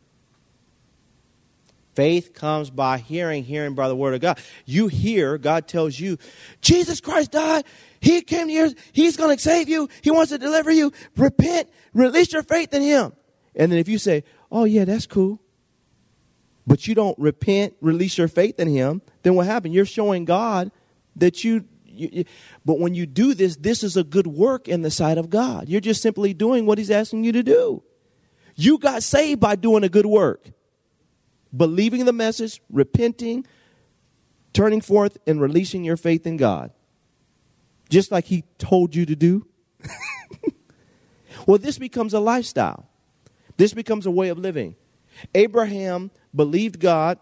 Faith 1.95 2.35
comes 2.35 2.71
by 2.71 2.99
hearing, 2.99 3.45
hearing 3.45 3.75
by 3.75 3.89
the 3.89 3.97
word 3.97 4.15
of 4.15 4.21
God. 4.21 4.39
You 4.65 4.89
hear, 4.89 5.39
God 5.39 5.67
tells 5.67 5.99
you, 5.99 6.19
Jesus 6.61 7.01
Christ 7.01 7.33
died. 7.33 7.65
He 8.01 8.23
came 8.23 8.49
here. 8.49 8.71
He's 8.93 9.17
going 9.17 9.37
to 9.37 9.43
save 9.43 9.69
you. 9.69 9.89
He 10.03 10.11
wants 10.11 10.31
to 10.31 10.39
deliver 10.39 10.71
you. 10.71 10.93
Repent. 11.17 11.69
Release 11.93 12.33
your 12.33 12.43
faith 12.43 12.73
in 12.73 12.83
Him. 12.83 13.13
And 13.57 13.73
then 13.73 13.79
if 13.79 13.89
you 13.89 13.99
say, 13.99 14.25
oh, 14.53 14.65
yeah, 14.65 14.85
that's 14.85 15.07
cool, 15.07 15.41
but 16.67 16.87
you 16.87 16.95
don't 16.95 17.19
repent, 17.19 17.75
release 17.81 18.17
your 18.17 18.29
faith 18.29 18.61
in 18.61 18.69
Him, 18.69 19.03
then 19.23 19.35
what 19.35 19.47
happened? 19.47 19.75
You're 19.75 19.85
showing 19.85 20.25
God 20.25 20.71
that 21.17 21.43
you, 21.43 21.65
you, 21.85 22.09
you, 22.13 22.25
but 22.65 22.79
when 22.79 22.95
you 22.95 23.07
do 23.07 23.35
this, 23.35 23.57
this 23.57 23.83
is 23.83 23.97
a 23.97 24.05
good 24.05 24.29
work 24.29 24.69
in 24.69 24.83
the 24.83 24.91
sight 24.91 25.19
of 25.19 25.29
God. 25.29 25.69
You're 25.69 25.81
just 25.81 26.01
simply 26.01 26.33
doing 26.33 26.67
what 26.67 26.79
He's 26.79 26.91
asking 26.91 27.25
you 27.25 27.33
to 27.33 27.43
do. 27.43 27.83
You 28.55 28.79
got 28.79 29.03
saved 29.03 29.41
by 29.41 29.57
doing 29.57 29.83
a 29.83 29.89
good 29.89 30.07
work 30.07 30.47
believing 31.57 32.05
the 32.05 32.13
message, 32.13 32.61
repenting, 32.71 33.47
turning 34.53 34.81
forth, 34.81 35.19
and 35.27 35.41
releasing 35.41 35.85
your 35.85 35.97
faith 35.97 36.27
in 36.27 36.37
God. 36.37 36.71
Just 37.89 38.11
like 38.11 38.27
He 38.27 38.45
told 38.59 38.95
you 38.95 39.07
to 39.07 39.17
do. 39.17 39.47
well, 41.47 41.59
this 41.59 41.79
becomes 41.79 42.15
a 42.15 42.21
lifestyle, 42.21 42.89
this 43.57 43.75
becomes 43.75 44.07
a 44.07 44.11
way 44.11 44.29
of 44.29 44.39
living. 44.39 44.77
Abraham 45.35 46.11
believed 46.35 46.81
God, 46.81 47.19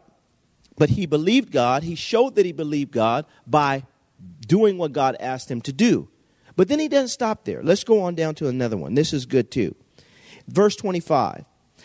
but 0.76 0.90
he 0.90 1.06
believed 1.06 1.50
God. 1.50 1.82
He 1.82 1.94
showed 1.94 2.36
that 2.36 2.46
he 2.46 2.52
believed 2.52 2.92
God 2.92 3.26
by 3.46 3.84
doing 4.46 4.78
what 4.78 4.92
God 4.92 5.16
asked 5.18 5.50
him 5.50 5.60
to 5.62 5.72
do. 5.72 6.08
But 6.56 6.68
then 6.68 6.78
he 6.78 6.88
doesn't 6.88 7.08
stop 7.08 7.44
there. 7.44 7.62
Let's 7.62 7.84
go 7.84 8.02
on 8.02 8.14
down 8.14 8.34
to 8.36 8.48
another 8.48 8.76
one. 8.76 8.94
This 8.94 9.12
is 9.12 9.26
good 9.26 9.50
too. 9.50 9.74
Verse 10.46 10.76
25 10.76 11.44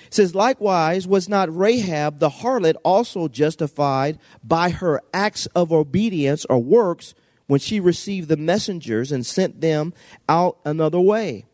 says, 0.09 0.35
Likewise, 0.35 1.07
was 1.07 1.29
not 1.29 1.55
Rahab 1.55 2.19
the 2.19 2.29
harlot 2.29 2.75
also 2.83 3.27
justified 3.27 4.19
by 4.43 4.69
her 4.69 5.01
acts 5.13 5.45
of 5.47 5.71
obedience 5.71 6.45
or 6.45 6.59
works 6.59 7.13
when 7.47 7.59
she 7.59 7.79
received 7.79 8.29
the 8.29 8.37
messengers 8.37 9.11
and 9.11 9.25
sent 9.25 9.61
them 9.61 9.93
out 10.27 10.59
another 10.65 10.99
way? 10.99 11.45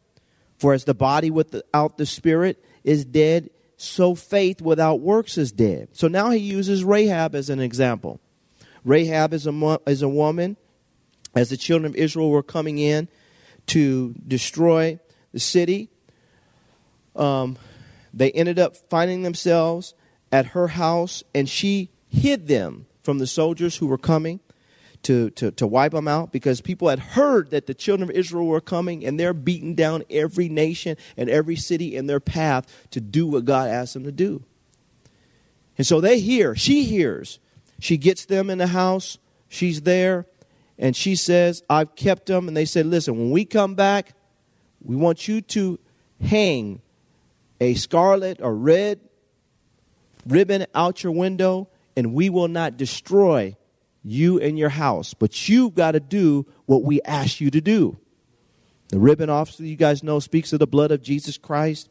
For 0.57 0.73
as 0.73 0.83
the 0.83 0.93
body 0.93 1.31
without 1.31 1.97
the 1.97 2.05
spirit 2.05 2.63
is 2.83 3.05
dead, 3.05 3.49
so 3.77 4.13
faith 4.13 4.61
without 4.61 4.99
works 4.99 5.37
is 5.37 5.53
dead. 5.53 5.87
So 5.93 6.09
now 6.09 6.31
he 6.31 6.39
uses 6.39 6.83
Rahab 6.83 7.33
as 7.33 7.49
an 7.49 7.61
example. 7.61 8.19
Rahab 8.83 9.33
is 9.33 9.47
a, 9.47 9.79
is 9.87 10.01
a 10.01 10.09
woman, 10.09 10.57
as 11.33 11.49
the 11.49 11.57
children 11.57 11.91
of 11.91 11.95
Israel 11.95 12.29
were 12.29 12.43
coming 12.43 12.77
in 12.77 13.07
to 13.67 14.13
destroy 14.27 14.99
the 15.31 15.39
city. 15.39 15.89
Um, 17.15 17.57
they 18.13 18.31
ended 18.31 18.59
up 18.59 18.75
finding 18.75 19.23
themselves 19.23 19.93
at 20.31 20.47
her 20.47 20.69
house, 20.69 21.23
and 21.33 21.49
she 21.49 21.89
hid 22.09 22.47
them 22.47 22.85
from 23.03 23.19
the 23.19 23.27
soldiers 23.27 23.77
who 23.77 23.87
were 23.87 23.97
coming 23.97 24.39
to, 25.03 25.29
to, 25.31 25.51
to 25.51 25.65
wipe 25.65 25.93
them 25.93 26.07
out 26.07 26.31
because 26.31 26.61
people 26.61 26.89
had 26.89 26.99
heard 26.99 27.51
that 27.51 27.67
the 27.67 27.73
children 27.73 28.09
of 28.09 28.15
Israel 28.15 28.45
were 28.45 28.61
coming 28.61 29.05
and 29.05 29.19
they're 29.19 29.33
beating 29.33 29.75
down 29.75 30.03
every 30.09 30.49
nation 30.49 30.97
and 31.15 31.29
every 31.29 31.55
city 31.55 31.95
in 31.95 32.07
their 32.07 32.19
path 32.19 32.87
to 32.91 32.99
do 32.99 33.25
what 33.27 33.45
God 33.45 33.69
asked 33.69 33.93
them 33.93 34.03
to 34.03 34.11
do. 34.11 34.43
And 35.77 35.87
so 35.87 36.01
they 36.01 36.19
hear, 36.19 36.55
she 36.55 36.83
hears. 36.83 37.39
She 37.79 37.95
gets 37.95 38.25
them 38.25 38.49
in 38.49 38.57
the 38.57 38.67
house, 38.67 39.17
she's 39.47 39.83
there, 39.83 40.25
and 40.77 40.95
she 40.95 41.15
says, 41.15 41.63
I've 41.69 41.95
kept 41.95 42.25
them. 42.25 42.49
And 42.49 42.55
they 42.55 42.65
said, 42.65 42.85
Listen, 42.85 43.17
when 43.17 43.31
we 43.31 43.45
come 43.45 43.75
back, 43.75 44.13
we 44.83 44.97
want 44.97 45.29
you 45.29 45.39
to 45.41 45.79
hang 46.21 46.81
a 47.59 47.73
scarlet 47.73 48.39
or 48.41 48.55
red 48.55 48.99
ribbon 50.25 50.65
out 50.75 51.03
your 51.03 51.11
window, 51.11 51.69
and 51.95 52.13
we 52.13 52.29
will 52.29 52.47
not 52.47 52.77
destroy 52.77 53.55
you 54.03 54.39
and 54.39 54.57
your 54.57 54.69
house. 54.69 55.13
But 55.13 55.49
you've 55.49 55.75
got 55.75 55.91
to 55.91 55.99
do 55.99 56.45
what 56.65 56.83
we 56.83 57.01
ask 57.01 57.41
you 57.41 57.49
to 57.51 57.61
do. 57.61 57.97
The 58.89 58.99
ribbon 58.99 59.29
officer, 59.29 59.63
you 59.63 59.75
guys 59.75 60.03
know, 60.03 60.19
speaks 60.19 60.51
of 60.53 60.59
the 60.59 60.67
blood 60.67 60.91
of 60.91 61.01
Jesus 61.01 61.37
Christ. 61.37 61.89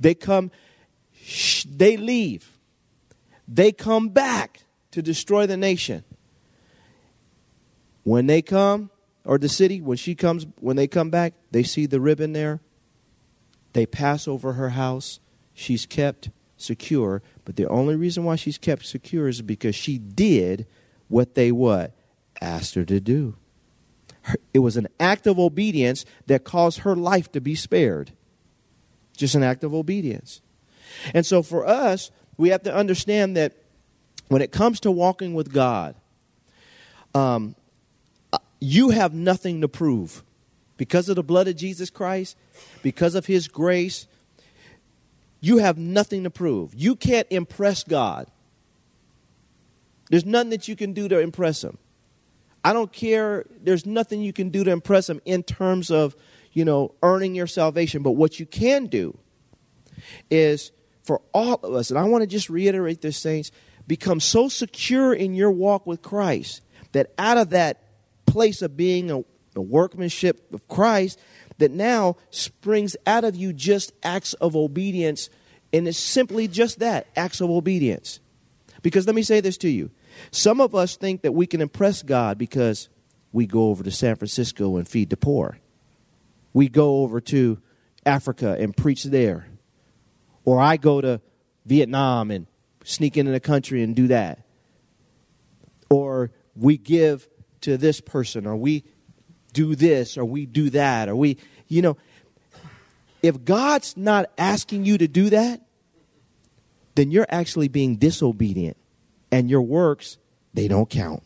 They 0.00 0.14
come, 0.14 0.50
they 1.68 1.96
leave. 1.96 2.58
They 3.46 3.72
come 3.72 4.08
back 4.08 4.64
to 4.92 5.02
destroy 5.02 5.46
the 5.46 5.56
nation. 5.56 6.04
When 8.02 8.26
they 8.26 8.42
come, 8.42 8.90
or 9.24 9.38
the 9.38 9.48
city, 9.48 9.80
when 9.80 9.96
she 9.96 10.14
comes, 10.14 10.46
when 10.58 10.76
they 10.76 10.88
come 10.88 11.10
back, 11.10 11.34
they 11.52 11.62
see 11.62 11.86
the 11.86 12.00
ribbon 12.00 12.32
there. 12.32 12.60
They 13.72 13.86
pass 13.86 14.28
over 14.28 14.54
her 14.54 14.70
house. 14.70 15.20
She's 15.54 15.86
kept 15.86 16.30
secure. 16.56 17.22
But 17.44 17.56
the 17.56 17.68
only 17.68 17.96
reason 17.96 18.24
why 18.24 18.36
she's 18.36 18.58
kept 18.58 18.86
secure 18.86 19.28
is 19.28 19.42
because 19.42 19.74
she 19.74 19.98
did 19.98 20.66
what 21.08 21.34
they 21.34 21.52
what? 21.52 21.92
Asked 22.40 22.74
her 22.74 22.84
to 22.84 23.00
do. 23.00 23.36
It 24.54 24.60
was 24.60 24.76
an 24.76 24.88
act 25.00 25.26
of 25.26 25.38
obedience 25.38 26.04
that 26.26 26.44
caused 26.44 26.80
her 26.80 26.94
life 26.94 27.32
to 27.32 27.40
be 27.40 27.54
spared. 27.54 28.12
Just 29.16 29.34
an 29.34 29.42
act 29.42 29.64
of 29.64 29.74
obedience. 29.74 30.40
And 31.14 31.26
so 31.26 31.42
for 31.42 31.66
us, 31.66 32.10
we 32.36 32.50
have 32.50 32.62
to 32.62 32.74
understand 32.74 33.36
that 33.36 33.54
when 34.28 34.42
it 34.42 34.52
comes 34.52 34.80
to 34.80 34.90
walking 34.90 35.34
with 35.34 35.52
God, 35.52 35.94
um, 37.14 37.54
uh, 38.32 38.38
you 38.60 38.90
have 38.90 39.12
nothing 39.12 39.60
to 39.60 39.68
prove. 39.68 40.22
Because 40.76 41.08
of 41.08 41.16
the 41.16 41.22
blood 41.22 41.48
of 41.48 41.56
Jesus 41.56 41.90
Christ, 41.90 42.36
because 42.82 43.14
of 43.14 43.26
His 43.26 43.48
grace, 43.48 44.06
you 45.40 45.58
have 45.58 45.78
nothing 45.78 46.24
to 46.24 46.30
prove. 46.30 46.74
You 46.74 46.96
can't 46.96 47.26
impress 47.30 47.84
God. 47.84 48.28
There's 50.10 50.24
nothing 50.24 50.50
that 50.50 50.68
you 50.68 50.76
can 50.76 50.92
do 50.92 51.08
to 51.08 51.18
impress 51.18 51.62
Him. 51.62 51.78
I 52.64 52.72
don't 52.72 52.92
care. 52.92 53.44
There's 53.60 53.86
nothing 53.86 54.22
you 54.22 54.32
can 54.32 54.50
do 54.50 54.64
to 54.64 54.70
impress 54.70 55.08
Him 55.08 55.20
in 55.24 55.42
terms 55.42 55.90
of, 55.90 56.14
you 56.52 56.64
know, 56.64 56.94
earning 57.02 57.34
your 57.34 57.46
salvation. 57.46 58.02
But 58.02 58.12
what 58.12 58.38
you 58.38 58.46
can 58.46 58.86
do 58.86 59.18
is 60.30 60.70
for 61.02 61.20
all 61.32 61.54
of 61.54 61.74
us, 61.74 61.90
and 61.90 61.98
I 61.98 62.04
want 62.04 62.22
to 62.22 62.26
just 62.26 62.48
reiterate 62.48 63.00
this, 63.00 63.16
saints, 63.16 63.50
become 63.86 64.20
so 64.20 64.48
secure 64.48 65.12
in 65.12 65.34
your 65.34 65.50
walk 65.50 65.86
with 65.86 66.02
Christ 66.02 66.62
that 66.92 67.12
out 67.18 67.38
of 67.38 67.50
that 67.50 67.82
place 68.26 68.62
of 68.62 68.76
being 68.76 69.10
a, 69.10 69.24
the 69.54 69.62
workmanship 69.62 70.52
of 70.52 70.66
Christ, 70.68 71.18
that 71.58 71.70
now 71.70 72.16
springs 72.30 72.96
out 73.06 73.24
of 73.24 73.36
you 73.36 73.52
just 73.52 73.92
acts 74.02 74.34
of 74.34 74.56
obedience. 74.56 75.30
And 75.72 75.86
it's 75.88 75.98
simply 75.98 76.48
just 76.48 76.80
that 76.80 77.06
acts 77.16 77.40
of 77.40 77.50
obedience. 77.50 78.20
Because 78.82 79.06
let 79.06 79.14
me 79.14 79.22
say 79.22 79.40
this 79.40 79.56
to 79.58 79.68
you 79.68 79.90
some 80.30 80.60
of 80.60 80.74
us 80.74 80.96
think 80.96 81.22
that 81.22 81.32
we 81.32 81.46
can 81.46 81.60
impress 81.60 82.02
God 82.02 82.38
because 82.38 82.88
we 83.32 83.46
go 83.46 83.68
over 83.68 83.82
to 83.82 83.90
San 83.90 84.16
Francisco 84.16 84.76
and 84.76 84.86
feed 84.86 85.10
the 85.10 85.16
poor, 85.16 85.58
we 86.52 86.68
go 86.68 87.02
over 87.02 87.20
to 87.20 87.58
Africa 88.04 88.56
and 88.58 88.76
preach 88.76 89.04
there, 89.04 89.46
or 90.44 90.60
I 90.60 90.76
go 90.76 91.00
to 91.00 91.20
Vietnam 91.64 92.30
and 92.30 92.46
sneak 92.84 93.16
into 93.16 93.32
the 93.32 93.40
country 93.40 93.82
and 93.82 93.96
do 93.96 94.08
that, 94.08 94.40
or 95.88 96.30
we 96.54 96.76
give 96.76 97.28
to 97.62 97.78
this 97.78 98.00
person, 98.00 98.46
or 98.46 98.56
we 98.56 98.84
do 99.52 99.74
this 99.74 100.16
or 100.16 100.24
we 100.24 100.46
do 100.46 100.70
that 100.70 101.08
or 101.08 101.16
we, 101.16 101.38
you 101.68 101.82
know, 101.82 101.96
if 103.22 103.44
God's 103.44 103.96
not 103.96 104.30
asking 104.36 104.84
you 104.84 104.98
to 104.98 105.06
do 105.06 105.30
that, 105.30 105.60
then 106.94 107.10
you're 107.10 107.26
actually 107.28 107.68
being 107.68 107.96
disobedient 107.96 108.76
and 109.30 109.48
your 109.48 109.62
works, 109.62 110.18
they 110.52 110.68
don't 110.68 110.90
count. 110.90 111.22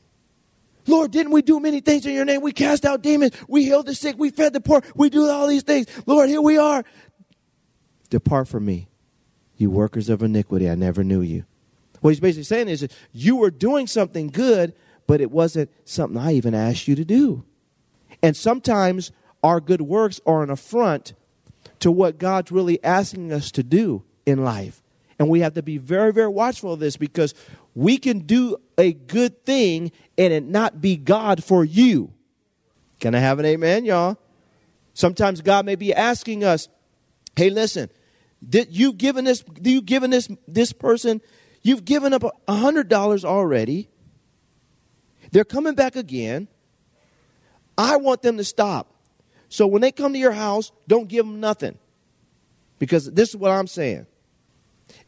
Lord, 0.86 1.10
didn't 1.10 1.32
we 1.32 1.42
do 1.42 1.58
many 1.58 1.80
things 1.80 2.06
in 2.06 2.14
your 2.14 2.24
name? 2.24 2.42
We 2.42 2.52
cast 2.52 2.84
out 2.84 3.02
demons. 3.02 3.32
We 3.48 3.64
healed 3.64 3.86
the 3.86 3.94
sick. 3.94 4.16
We 4.18 4.30
fed 4.30 4.52
the 4.52 4.60
poor. 4.60 4.82
We 4.94 5.10
do 5.10 5.28
all 5.28 5.48
these 5.48 5.64
things. 5.64 5.86
Lord, 6.06 6.28
here 6.28 6.40
we 6.40 6.58
are. 6.58 6.84
Depart 8.08 8.46
from 8.46 8.64
me, 8.64 8.88
you 9.56 9.68
workers 9.68 10.08
of 10.08 10.22
iniquity. 10.22 10.70
I 10.70 10.76
never 10.76 11.02
knew 11.02 11.22
you. 11.22 11.44
What 12.00 12.10
he's 12.10 12.20
basically 12.20 12.44
saying 12.44 12.68
is 12.68 12.86
you 13.12 13.36
were 13.36 13.50
doing 13.50 13.88
something 13.88 14.28
good, 14.28 14.74
but 15.08 15.20
it 15.20 15.32
wasn't 15.32 15.70
something 15.84 16.16
I 16.16 16.34
even 16.34 16.54
asked 16.54 16.86
you 16.86 16.94
to 16.94 17.04
do. 17.04 17.44
And 18.26 18.36
sometimes 18.36 19.12
our 19.44 19.60
good 19.60 19.82
works 19.82 20.20
are 20.26 20.42
an 20.42 20.50
affront 20.50 21.14
to 21.78 21.92
what 21.92 22.18
God's 22.18 22.50
really 22.50 22.82
asking 22.82 23.32
us 23.32 23.52
to 23.52 23.62
do 23.62 24.02
in 24.26 24.42
life. 24.42 24.82
And 25.16 25.28
we 25.28 25.42
have 25.42 25.54
to 25.54 25.62
be 25.62 25.78
very, 25.78 26.12
very 26.12 26.26
watchful 26.26 26.72
of 26.72 26.80
this 26.80 26.96
because 26.96 27.34
we 27.76 27.98
can 27.98 28.26
do 28.26 28.56
a 28.76 28.92
good 28.94 29.44
thing 29.44 29.92
and 30.18 30.32
it 30.32 30.42
not 30.42 30.80
be 30.80 30.96
God 30.96 31.44
for 31.44 31.64
you. 31.64 32.14
Can 32.98 33.14
I 33.14 33.20
have 33.20 33.38
an 33.38 33.46
amen, 33.46 33.84
y'all? 33.84 34.18
Sometimes 34.92 35.40
God 35.40 35.64
may 35.64 35.76
be 35.76 35.94
asking 35.94 36.42
us, 36.42 36.68
hey, 37.36 37.48
listen, 37.48 37.90
did 38.44 38.76
you've 38.76 38.98
given 38.98 39.24
this, 39.24 39.44
you've 39.62 39.86
given 39.86 40.10
this, 40.10 40.28
this 40.48 40.72
person, 40.72 41.20
you've 41.62 41.84
given 41.84 42.12
up 42.12 42.24
a 42.48 42.54
hundred 42.56 42.88
dollars 42.88 43.24
already. 43.24 43.88
They're 45.30 45.44
coming 45.44 45.76
back 45.76 45.94
again. 45.94 46.48
I 47.76 47.96
want 47.96 48.22
them 48.22 48.36
to 48.38 48.44
stop. 48.44 48.92
So 49.48 49.66
when 49.66 49.82
they 49.82 49.92
come 49.92 50.12
to 50.12 50.18
your 50.18 50.32
house, 50.32 50.72
don't 50.88 51.08
give 51.08 51.24
them 51.24 51.40
nothing. 51.40 51.78
Because 52.78 53.10
this 53.10 53.30
is 53.30 53.36
what 53.36 53.52
I'm 53.52 53.66
saying. 53.66 54.06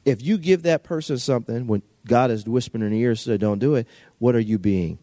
If 0.05 0.23
you 0.23 0.39
give 0.39 0.63
that 0.63 0.85
person 0.85 1.19
something 1.19 1.67
when 1.67 1.83
God 2.07 2.31
is 2.31 2.45
whispering 2.47 2.83
in 2.83 2.91
the 2.91 3.01
ear, 3.01 3.15
so 3.15 3.37
don't 3.37 3.59
do 3.59 3.75
it, 3.75 3.87
what 4.19 4.35
are 4.35 4.41
you 4.41 4.59
being? 4.59 4.99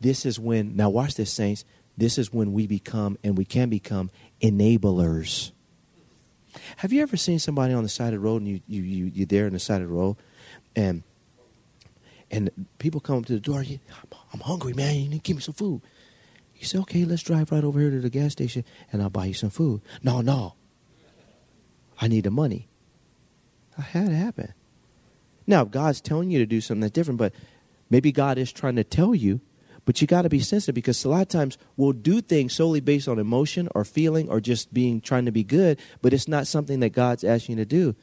This 0.00 0.26
is 0.26 0.38
when, 0.38 0.76
now 0.76 0.90
watch 0.90 1.14
this, 1.14 1.32
saints. 1.32 1.64
This 1.96 2.18
is 2.18 2.32
when 2.32 2.52
we 2.52 2.66
become 2.66 3.18
and 3.22 3.36
we 3.36 3.44
can 3.44 3.68
become 3.68 4.10
enablers. 4.40 5.52
Have 6.76 6.92
you 6.92 7.02
ever 7.02 7.16
seen 7.16 7.38
somebody 7.38 7.72
on 7.72 7.82
the 7.82 7.88
side 7.88 8.08
of 8.08 8.12
the 8.14 8.18
road 8.20 8.42
and 8.42 8.48
you, 8.48 8.60
you, 8.66 8.82
you, 8.82 9.04
you're 9.14 9.26
there 9.26 9.46
on 9.46 9.52
the 9.52 9.58
side 9.58 9.82
of 9.82 9.88
the 9.88 9.94
road 9.94 10.16
and 10.74 11.02
and 12.30 12.50
people 12.78 12.98
come 12.98 13.18
up 13.18 13.26
to 13.26 13.34
the 13.34 13.40
door, 13.40 13.62
I'm 14.32 14.40
hungry, 14.40 14.72
man. 14.72 14.96
You 14.96 15.08
need 15.10 15.18
to 15.18 15.22
give 15.22 15.36
me 15.36 15.42
some 15.42 15.52
food. 15.52 15.82
You 16.62 16.68
said, 16.68 16.80
okay, 16.82 17.04
let's 17.04 17.24
drive 17.24 17.50
right 17.50 17.64
over 17.64 17.80
here 17.80 17.90
to 17.90 17.98
the 17.98 18.08
gas 18.08 18.30
station 18.30 18.64
and 18.92 19.02
I'll 19.02 19.10
buy 19.10 19.24
you 19.24 19.34
some 19.34 19.50
food. 19.50 19.82
No, 20.00 20.20
no. 20.20 20.54
I 22.00 22.06
need 22.06 22.22
the 22.22 22.30
money. 22.30 22.68
I 23.76 23.82
had 23.82 24.06
it 24.06 24.14
happen. 24.14 24.54
Now, 25.44 25.62
if 25.62 25.72
God's 25.72 26.00
telling 26.00 26.30
you 26.30 26.38
to 26.38 26.46
do 26.46 26.60
something 26.60 26.82
that's 26.82 26.92
different, 26.92 27.18
but 27.18 27.34
maybe 27.90 28.12
God 28.12 28.38
is 28.38 28.52
trying 28.52 28.76
to 28.76 28.84
tell 28.84 29.12
you, 29.12 29.40
but 29.84 30.00
you 30.00 30.06
got 30.06 30.22
to 30.22 30.28
be 30.28 30.38
sensitive 30.38 30.76
because 30.76 31.04
a 31.04 31.08
lot 31.08 31.22
of 31.22 31.28
times 31.28 31.58
we'll 31.76 31.90
do 31.90 32.20
things 32.20 32.54
solely 32.54 32.78
based 32.78 33.08
on 33.08 33.18
emotion 33.18 33.68
or 33.74 33.84
feeling 33.84 34.28
or 34.28 34.40
just 34.40 34.72
being 34.72 35.00
trying 35.00 35.24
to 35.24 35.32
be 35.32 35.42
good, 35.42 35.80
but 36.00 36.12
it's 36.12 36.28
not 36.28 36.46
something 36.46 36.78
that 36.78 36.90
God's 36.90 37.24
asking 37.24 37.58
you 37.58 37.64
to 37.64 37.68
do. 37.68 37.96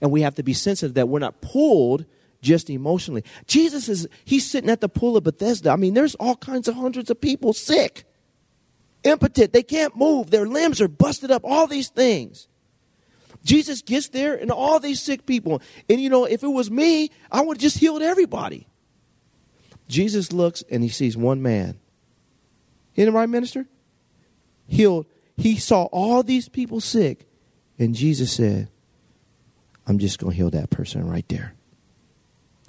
And 0.00 0.10
we 0.10 0.22
have 0.22 0.36
to 0.36 0.42
be 0.42 0.54
sensitive 0.54 0.94
that 0.94 1.10
we're 1.10 1.18
not 1.18 1.42
pulled 1.42 2.06
just 2.46 2.70
emotionally. 2.70 3.24
Jesus 3.46 3.88
is, 3.88 4.06
he's 4.24 4.48
sitting 4.48 4.70
at 4.70 4.80
the 4.80 4.88
pool 4.88 5.16
of 5.16 5.24
Bethesda. 5.24 5.70
I 5.70 5.76
mean, 5.76 5.94
there's 5.94 6.14
all 6.14 6.36
kinds 6.36 6.68
of 6.68 6.76
hundreds 6.76 7.10
of 7.10 7.20
people 7.20 7.52
sick, 7.52 8.04
impotent. 9.02 9.52
They 9.52 9.64
can't 9.64 9.96
move. 9.96 10.30
Their 10.30 10.46
limbs 10.46 10.80
are 10.80 10.88
busted 10.88 11.30
up, 11.30 11.42
all 11.44 11.66
these 11.66 11.88
things. 11.88 12.48
Jesus 13.44 13.82
gets 13.82 14.08
there 14.08 14.34
and 14.34 14.50
all 14.50 14.80
these 14.80 15.02
sick 15.02 15.26
people. 15.26 15.60
And 15.90 16.00
you 16.00 16.08
know, 16.08 16.24
if 16.24 16.42
it 16.42 16.48
was 16.48 16.70
me, 16.70 17.10
I 17.30 17.42
would 17.42 17.56
have 17.56 17.62
just 17.62 17.78
healed 17.78 18.02
everybody. 18.02 18.66
Jesus 19.88 20.32
looks 20.32 20.62
and 20.70 20.82
he 20.82 20.88
sees 20.88 21.16
one 21.16 21.42
man. 21.42 21.78
Isn't 22.94 23.12
right, 23.12 23.28
minister? 23.28 23.66
Healed. 24.66 25.06
He 25.36 25.58
saw 25.58 25.84
all 25.84 26.22
these 26.22 26.48
people 26.48 26.80
sick. 26.80 27.28
And 27.78 27.94
Jesus 27.94 28.32
said, 28.32 28.68
I'm 29.86 29.98
just 29.98 30.18
going 30.18 30.32
to 30.32 30.36
heal 30.36 30.50
that 30.50 30.70
person 30.70 31.06
right 31.08 31.28
there. 31.28 31.55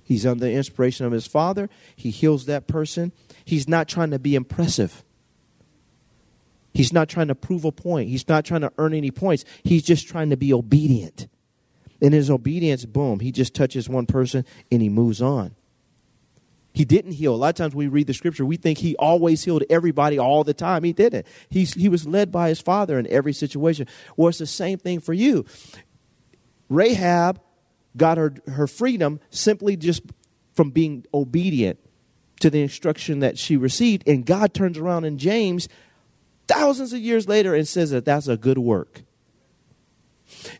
He's 0.08 0.26
under 0.26 0.46
the 0.46 0.54
inspiration 0.54 1.06
of 1.06 1.12
his 1.12 1.28
father. 1.28 1.70
He 1.94 2.12
heals 2.12 2.46
that 2.46 2.66
person. 2.66 3.12
He's 3.44 3.68
not 3.68 3.90
trying 3.90 4.12
to 4.12 4.20
be 4.20 4.36
impressive. 4.36 5.04
He's 6.74 6.94
not 6.94 7.10
trying 7.10 7.28
to 7.28 7.36
prove 7.36 7.66
a 7.66 7.74
point. 7.74 8.08
He's 8.08 8.30
not 8.30 8.46
trying 8.46 8.62
to 8.62 8.72
earn 8.78 8.94
any 8.94 9.12
points. 9.12 9.44
He's 9.64 9.84
just 9.84 10.08
trying 10.08 10.30
to 10.30 10.38
be 10.38 10.54
obedient. 10.54 11.28
In 12.00 12.14
his 12.14 12.30
obedience, 12.30 12.86
boom, 12.86 13.20
he 13.20 13.34
just 13.34 13.54
touches 13.54 13.90
one 13.90 14.06
person 14.06 14.46
and 14.72 14.82
he 14.82 14.88
moves 14.88 15.22
on. 15.22 15.56
He 16.74 16.86
didn't 16.86 17.14
heal. 17.14 17.34
A 17.34 17.36
lot 17.36 17.50
of 17.50 17.56
times 17.56 17.76
we 17.76 17.88
read 17.88 18.08
the 18.08 18.14
scripture, 18.14 18.46
we 18.46 18.56
think 18.56 18.78
he 18.78 18.96
always 18.96 19.44
healed 19.44 19.64
everybody 19.70 20.18
all 20.18 20.46
the 20.46 20.54
time. 20.54 20.86
He 20.86 20.94
didn't. 20.94 21.28
He's, 21.50 21.74
he 21.74 21.90
was 21.90 22.08
led 22.08 22.32
by 22.32 22.48
his 22.48 22.62
father 22.62 22.98
in 22.98 23.08
every 23.08 23.34
situation. 23.34 23.88
Well, 24.16 24.30
it's 24.30 24.38
the 24.38 24.46
same 24.46 24.78
thing 24.78 25.02
for 25.02 25.12
you. 25.12 25.46
Rahab 26.70 27.42
got 27.98 28.18
her, 28.18 28.34
her 28.48 28.68
freedom 28.68 29.20
simply 29.30 29.76
just 29.76 30.04
from 30.54 30.72
being 30.72 31.06
obedient 31.14 31.80
to 32.40 32.50
the 32.50 32.62
instruction 32.62 33.20
that 33.20 33.38
she 33.38 33.58
received. 33.58 34.08
And 34.08 34.26
God 34.26 34.54
turns 34.54 34.78
around 34.78 35.06
in 35.06 35.18
James 35.18 35.68
thousands 36.48 36.94
of 36.94 37.00
years 37.00 37.28
later 37.28 37.54
and 37.54 37.68
says 37.68 37.92
that 37.92 38.06
that's 38.06 38.28
a 38.28 38.38
good 38.38 38.58
work. 38.58 39.02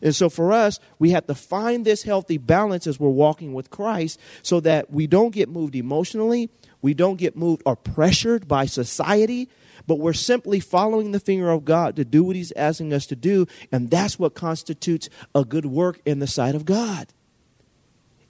And 0.00 0.14
so 0.14 0.28
for 0.28 0.52
us, 0.52 0.80
we 0.98 1.10
have 1.10 1.26
to 1.26 1.34
find 1.34 1.84
this 1.84 2.02
healthy 2.02 2.38
balance 2.38 2.86
as 2.86 2.98
we're 2.98 3.10
walking 3.10 3.52
with 3.52 3.70
Christ 3.70 4.18
so 4.42 4.60
that 4.60 4.90
we 4.90 5.06
don't 5.06 5.32
get 5.32 5.48
moved 5.48 5.74
emotionally, 5.74 6.50
we 6.80 6.94
don't 6.94 7.16
get 7.16 7.36
moved 7.36 7.62
or 7.66 7.76
pressured 7.76 8.48
by 8.48 8.66
society, 8.66 9.48
but 9.86 9.98
we're 9.98 10.12
simply 10.12 10.60
following 10.60 11.12
the 11.12 11.20
finger 11.20 11.50
of 11.50 11.64
God 11.64 11.96
to 11.96 12.04
do 12.04 12.24
what 12.24 12.36
He's 12.36 12.52
asking 12.52 12.92
us 12.92 13.06
to 13.06 13.16
do. 13.16 13.46
And 13.70 13.90
that's 13.90 14.18
what 14.18 14.34
constitutes 14.34 15.08
a 15.34 15.44
good 15.44 15.66
work 15.66 16.00
in 16.06 16.18
the 16.18 16.26
sight 16.26 16.54
of 16.54 16.64
God. 16.64 17.12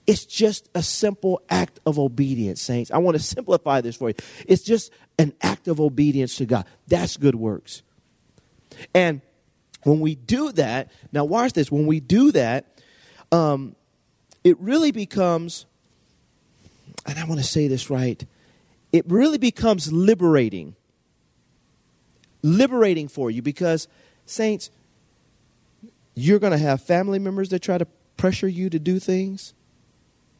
It's 0.09 0.25
just 0.25 0.69
a 0.73 0.81
simple 0.81 1.39
act 1.51 1.79
of 1.85 1.99
obedience, 1.99 2.63
saints. 2.63 2.89
I 2.89 2.97
want 2.97 3.15
to 3.15 3.21
simplify 3.35 3.81
this 3.81 3.95
for 3.95 4.09
you. 4.09 4.15
It's 4.47 4.63
just 4.63 4.91
an 5.19 5.33
act 5.39 5.67
of 5.67 5.79
obedience 5.79 6.37
to 6.37 6.47
God. 6.47 6.65
That's 6.87 7.15
good 7.15 7.35
works. 7.35 7.83
And 8.95 9.21
when 9.83 9.99
we 9.99 10.15
do 10.15 10.51
that, 10.53 10.91
now 11.11 11.25
watch 11.25 11.53
this, 11.53 11.71
when 11.71 11.85
we 11.85 11.99
do 11.99 12.31
that, 12.31 12.81
um, 13.31 13.75
it 14.43 14.59
really 14.59 14.89
becomes, 14.89 15.67
and 17.05 17.19
I 17.19 17.25
want 17.25 17.39
to 17.39 17.45
say 17.45 17.67
this 17.67 17.91
right, 17.91 18.25
it 18.91 19.05
really 19.07 19.37
becomes 19.37 19.93
liberating. 19.93 20.75
Liberating 22.41 23.09
for 23.09 23.29
you 23.29 23.43
because, 23.43 23.87
saints, 24.25 24.71
you're 26.15 26.39
going 26.39 26.53
to 26.53 26.57
have 26.57 26.81
family 26.81 27.19
members 27.19 27.49
that 27.49 27.61
try 27.61 27.77
to 27.77 27.85
pressure 28.17 28.47
you 28.47 28.71
to 28.71 28.79
do 28.79 28.97
things. 28.97 29.53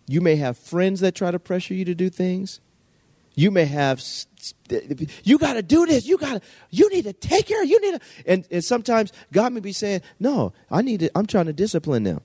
You 0.09 0.21
may 0.21 0.37
have 0.37 0.57
friends 0.57 1.01
that 1.01 1.13
try 1.13 1.29
to 1.29 1.37
pressure 1.37 1.75
you 1.75 1.85
to 1.85 1.93
do 1.93 2.09
things. 2.09 2.61
You 3.35 3.51
may 3.51 3.65
have, 3.65 4.03
you 5.23 5.37
got 5.37 5.53
to 5.53 5.61
do 5.61 5.85
this. 5.85 6.07
You 6.07 6.17
got 6.17 6.41
to, 6.41 6.47
you 6.71 6.89
need 6.89 7.03
to 7.03 7.13
take 7.13 7.45
care. 7.45 7.63
You 7.63 7.79
need 7.79 7.99
to, 7.99 7.99
and, 8.25 8.47
and 8.49 8.63
sometimes 8.63 9.13
God 9.31 9.53
may 9.53 9.59
be 9.59 9.71
saying, 9.71 10.01
no, 10.19 10.51
I 10.71 10.81
need 10.81 11.01
to, 11.01 11.11
I'm 11.15 11.27
trying 11.27 11.45
to 11.45 11.53
discipline 11.53 12.01
them. 12.01 12.21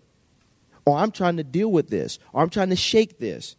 Or 0.87 0.97
I'm 0.97 1.11
trying 1.11 1.37
to 1.37 1.45
deal 1.45 1.71
with 1.71 1.91
this. 1.91 2.19
Or 2.33 2.41
I'm 2.41 2.49
trying 2.49 2.71
to 2.71 2.77
shake 2.77 3.19
this. 3.19 3.55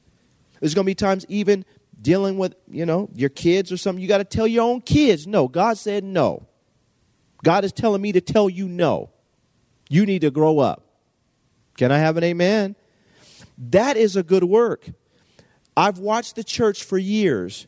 There's 0.59 0.73
going 0.73 0.85
to 0.85 0.89
be 0.89 0.95
times 0.95 1.27
even 1.29 1.63
dealing 2.01 2.39
with, 2.39 2.55
you 2.67 2.87
know, 2.87 3.11
your 3.13 3.29
kids 3.29 3.71
or 3.71 3.77
something. 3.77 4.01
You 4.01 4.07
got 4.07 4.17
to 4.17 4.23
tell 4.23 4.47
your 4.47 4.63
own 4.63 4.81
kids, 4.81 5.27
no. 5.27 5.47
God 5.47 5.77
said 5.77 6.03
no. 6.03 6.47
God 7.43 7.63
is 7.63 7.71
telling 7.71 8.01
me 8.01 8.11
to 8.13 8.21
tell 8.21 8.49
you 8.49 8.67
no. 8.67 9.11
You 9.87 10.07
need 10.07 10.21
to 10.21 10.31
grow 10.31 10.57
up. 10.57 10.81
Can 11.77 11.91
I 11.91 11.99
have 11.99 12.17
an 12.17 12.23
amen? 12.23 12.75
That 13.57 13.97
is 13.97 14.15
a 14.15 14.23
good 14.23 14.43
work. 14.43 14.89
I've 15.77 15.99
watched 15.99 16.35
the 16.35 16.43
church 16.43 16.83
for 16.83 16.97
years 16.97 17.67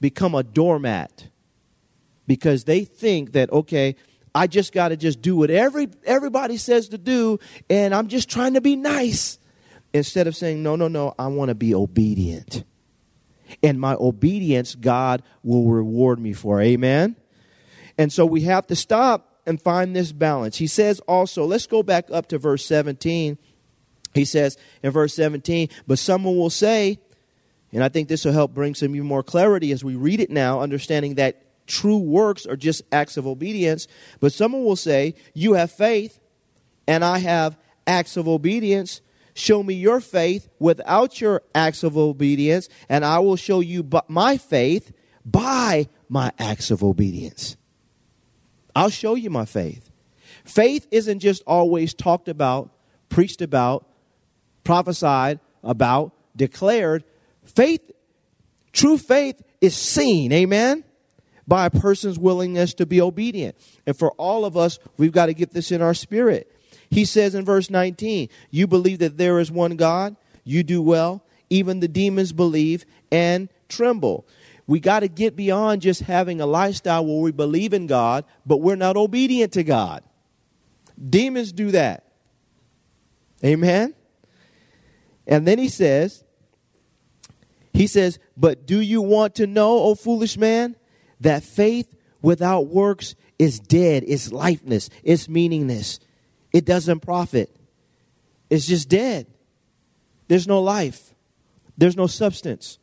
become 0.00 0.34
a 0.34 0.42
doormat 0.42 1.28
because 2.26 2.64
they 2.64 2.84
think 2.84 3.32
that, 3.32 3.50
okay, 3.50 3.96
I 4.34 4.46
just 4.46 4.72
got 4.72 4.88
to 4.88 4.96
just 4.96 5.22
do 5.22 5.36
what 5.36 5.50
every, 5.50 5.88
everybody 6.04 6.58
says 6.58 6.90
to 6.90 6.98
do, 6.98 7.38
and 7.70 7.94
I'm 7.94 8.08
just 8.08 8.28
trying 8.28 8.54
to 8.54 8.60
be 8.60 8.76
nice. 8.76 9.38
Instead 9.94 10.26
of 10.26 10.36
saying, 10.36 10.62
no, 10.62 10.76
no, 10.76 10.88
no, 10.88 11.14
I 11.18 11.28
want 11.28 11.48
to 11.48 11.54
be 11.54 11.74
obedient. 11.74 12.64
And 13.62 13.80
my 13.80 13.94
obedience, 13.94 14.74
God 14.74 15.22
will 15.42 15.70
reward 15.70 16.18
me 16.18 16.34
for. 16.34 16.60
Amen? 16.60 17.16
And 17.96 18.12
so 18.12 18.26
we 18.26 18.42
have 18.42 18.66
to 18.66 18.76
stop 18.76 19.40
and 19.46 19.62
find 19.62 19.96
this 19.96 20.12
balance. 20.12 20.58
He 20.58 20.66
says 20.66 21.00
also, 21.00 21.46
let's 21.46 21.66
go 21.66 21.82
back 21.82 22.10
up 22.10 22.28
to 22.28 22.38
verse 22.38 22.66
17 22.66 23.38
he 24.14 24.24
says 24.24 24.56
in 24.82 24.90
verse 24.90 25.14
17, 25.14 25.68
but 25.86 25.98
someone 25.98 26.36
will 26.36 26.50
say, 26.50 26.98
and 27.72 27.82
I 27.82 27.88
think 27.88 28.08
this 28.08 28.24
will 28.24 28.32
help 28.32 28.54
bring 28.54 28.74
some 28.74 28.94
even 28.94 29.06
more 29.06 29.22
clarity 29.22 29.72
as 29.72 29.84
we 29.84 29.96
read 29.96 30.20
it 30.20 30.30
now, 30.30 30.60
understanding 30.60 31.16
that 31.16 31.42
true 31.66 31.98
works 31.98 32.46
are 32.46 32.56
just 32.56 32.82
acts 32.92 33.16
of 33.16 33.26
obedience. 33.26 33.86
But 34.20 34.32
someone 34.32 34.64
will 34.64 34.76
say, 34.76 35.14
You 35.34 35.54
have 35.54 35.70
faith, 35.70 36.20
and 36.86 37.04
I 37.04 37.18
have 37.18 37.58
acts 37.86 38.16
of 38.16 38.28
obedience. 38.28 39.00
Show 39.34 39.62
me 39.62 39.74
your 39.74 40.00
faith 40.00 40.48
without 40.58 41.20
your 41.20 41.42
acts 41.54 41.82
of 41.82 41.98
obedience, 41.98 42.68
and 42.88 43.04
I 43.04 43.18
will 43.18 43.36
show 43.36 43.60
you 43.60 43.86
my 44.08 44.38
faith 44.38 44.92
by 45.24 45.88
my 46.08 46.32
acts 46.38 46.70
of 46.70 46.82
obedience. 46.82 47.56
I'll 48.74 48.90
show 48.90 49.14
you 49.14 49.28
my 49.28 49.44
faith. 49.44 49.90
Faith 50.44 50.86
isn't 50.90 51.18
just 51.18 51.42
always 51.46 51.92
talked 51.92 52.28
about, 52.28 52.70
preached 53.08 53.42
about, 53.42 53.86
prophesied 54.66 55.40
about, 55.62 56.12
declared. 56.34 57.04
Faith, 57.44 57.90
true 58.72 58.98
faith 58.98 59.40
is 59.60 59.74
seen, 59.74 60.32
amen, 60.32 60.84
by 61.46 61.66
a 61.66 61.70
person's 61.70 62.18
willingness 62.18 62.74
to 62.74 62.84
be 62.84 63.00
obedient. 63.00 63.56
And 63.86 63.96
for 63.96 64.10
all 64.12 64.44
of 64.44 64.56
us, 64.56 64.78
we've 64.96 65.12
got 65.12 65.26
to 65.26 65.34
get 65.34 65.52
this 65.52 65.70
in 65.70 65.80
our 65.80 65.94
spirit. 65.94 66.52
He 66.90 67.04
says 67.04 67.34
in 67.34 67.44
verse 67.44 67.70
19, 67.70 68.28
You 68.50 68.66
believe 68.66 68.98
that 68.98 69.16
there 69.16 69.38
is 69.38 69.50
one 69.50 69.76
God, 69.76 70.16
you 70.44 70.62
do 70.62 70.82
well. 70.82 71.22
Even 71.48 71.78
the 71.78 71.88
demons 71.88 72.32
believe 72.32 72.84
and 73.12 73.48
tremble. 73.68 74.26
We 74.66 74.80
got 74.80 75.00
to 75.00 75.08
get 75.08 75.36
beyond 75.36 75.82
just 75.82 76.02
having 76.02 76.40
a 76.40 76.46
lifestyle 76.46 77.06
where 77.06 77.20
we 77.20 77.30
believe 77.30 77.72
in 77.72 77.86
God, 77.86 78.24
but 78.44 78.56
we're 78.56 78.74
not 78.74 78.96
obedient 78.96 79.52
to 79.52 79.62
God. 79.62 80.02
Demons 81.08 81.52
do 81.52 81.70
that. 81.70 82.02
Amen? 83.44 83.94
And 85.26 85.46
then 85.46 85.58
he 85.58 85.68
says, 85.68 86.24
he 87.72 87.86
says, 87.86 88.18
But 88.36 88.66
do 88.66 88.80
you 88.80 89.02
want 89.02 89.36
to 89.36 89.46
know, 89.46 89.78
O 89.80 89.94
foolish 89.94 90.36
man, 90.36 90.76
that 91.20 91.42
faith 91.42 91.94
without 92.22 92.68
works 92.68 93.14
is 93.38 93.60
dead, 93.60 94.04
it's 94.06 94.32
lifeless, 94.32 94.88
it's 95.02 95.28
meaningless, 95.28 96.00
it 96.52 96.64
doesn't 96.64 97.00
profit, 97.00 97.54
it's 98.48 98.66
just 98.66 98.88
dead. 98.88 99.26
There's 100.28 100.48
no 100.48 100.60
life, 100.60 101.14
there's 101.76 101.96
no 101.96 102.06
substance. 102.06 102.78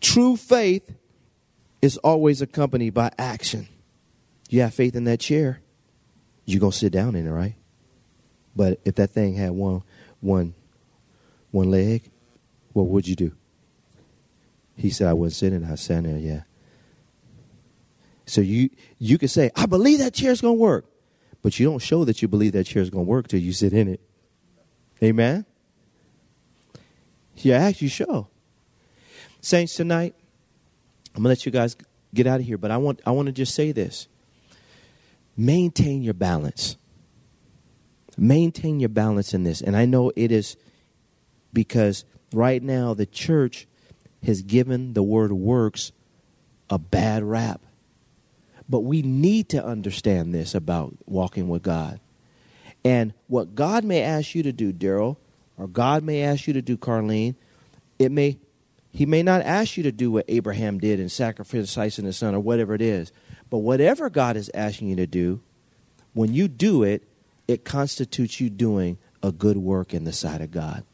True 0.00 0.36
faith 0.36 0.94
is 1.80 1.96
always 1.98 2.40
accompanied 2.40 2.94
by 2.94 3.10
action. 3.18 3.68
You 4.48 4.62
have 4.62 4.74
faith 4.74 4.94
in 4.94 5.04
that 5.04 5.20
chair, 5.20 5.60
you're 6.44 6.60
going 6.60 6.72
to 6.72 6.78
sit 6.78 6.92
down 6.92 7.14
in 7.14 7.26
it, 7.26 7.30
right? 7.30 7.56
But 8.54 8.80
if 8.84 8.96
that 8.96 9.10
thing 9.10 9.34
had 9.34 9.50
one, 9.50 9.82
one, 10.20 10.54
one 11.52 11.70
leg, 11.70 12.10
what 12.72 12.88
would 12.88 13.06
you 13.06 13.14
do? 13.14 13.32
He 14.76 14.90
said, 14.90 15.06
I 15.06 15.12
wouldn't 15.12 15.34
sit 15.34 15.52
in 15.52 15.62
it. 15.62 15.70
I 15.70 15.76
sat 15.76 16.02
there, 16.02 16.16
yeah. 16.16 16.42
So 18.26 18.40
you 18.40 18.70
you 18.98 19.18
could 19.18 19.30
say, 19.30 19.50
I 19.54 19.66
believe 19.66 19.98
that 20.00 20.14
chair's 20.14 20.40
gonna 20.40 20.54
work. 20.54 20.86
But 21.42 21.58
you 21.58 21.66
don't 21.66 21.80
show 21.80 22.04
that 22.04 22.22
you 22.22 22.28
believe 22.28 22.52
that 22.52 22.64
chair's 22.64 22.90
gonna 22.90 23.04
work 23.04 23.28
till 23.28 23.40
you 23.40 23.52
sit 23.52 23.72
in 23.72 23.88
it. 23.88 24.00
Amen? 25.02 25.44
You 27.36 27.52
actually 27.52 27.88
show. 27.88 28.28
Saints, 29.40 29.74
tonight, 29.74 30.14
I'm 31.14 31.22
gonna 31.22 31.30
let 31.30 31.44
you 31.44 31.52
guys 31.52 31.76
get 32.14 32.26
out 32.26 32.40
of 32.40 32.46
here, 32.46 32.58
but 32.58 32.70
I 32.70 32.76
want 32.76 33.00
I 33.04 33.10
want 33.10 33.26
to 33.26 33.32
just 33.32 33.54
say 33.54 33.72
this. 33.72 34.08
Maintain 35.36 36.02
your 36.02 36.14
balance. 36.14 36.76
Maintain 38.16 38.80
your 38.80 38.90
balance 38.90 39.34
in 39.34 39.42
this. 39.42 39.60
And 39.60 39.76
I 39.76 39.84
know 39.84 40.12
it 40.14 40.30
is 40.30 40.56
because 41.52 42.04
right 42.32 42.62
now 42.62 42.94
the 42.94 43.06
church 43.06 43.66
has 44.24 44.42
given 44.42 44.94
the 44.94 45.02
word 45.02 45.32
works 45.32 45.92
a 46.70 46.78
bad 46.78 47.22
rap. 47.22 47.60
But 48.68 48.80
we 48.80 49.02
need 49.02 49.48
to 49.50 49.64
understand 49.64 50.34
this 50.34 50.54
about 50.54 50.94
walking 51.06 51.48
with 51.48 51.62
God. 51.62 52.00
And 52.84 53.12
what 53.26 53.54
God 53.54 53.84
may 53.84 54.02
ask 54.02 54.34
you 54.34 54.42
to 54.44 54.52
do, 54.52 54.72
Daryl, 54.72 55.16
or 55.58 55.68
God 55.68 56.02
may 56.02 56.22
ask 56.22 56.46
you 56.46 56.54
to 56.54 56.62
do, 56.62 56.76
Carlene, 56.76 57.34
it 57.98 58.10
may 58.10 58.38
he 58.90 59.06
may 59.06 59.22
not 59.22 59.40
ask 59.42 59.78
you 59.78 59.82
to 59.84 59.92
do 59.92 60.10
what 60.10 60.26
Abraham 60.28 60.78
did 60.78 61.00
and 61.00 61.10
sacrificing 61.10 62.04
his 62.04 62.18
son 62.18 62.34
or 62.34 62.40
whatever 62.40 62.74
it 62.74 62.82
is. 62.82 63.10
But 63.48 63.58
whatever 63.58 64.10
God 64.10 64.36
is 64.36 64.50
asking 64.52 64.88
you 64.88 64.96
to 64.96 65.06
do, 65.06 65.40
when 66.12 66.34
you 66.34 66.46
do 66.46 66.82
it, 66.82 67.08
it 67.48 67.64
constitutes 67.64 68.38
you 68.38 68.50
doing 68.50 68.98
a 69.22 69.32
good 69.32 69.56
work 69.56 69.94
in 69.94 70.04
the 70.04 70.12
sight 70.12 70.42
of 70.42 70.50
God. 70.50 70.84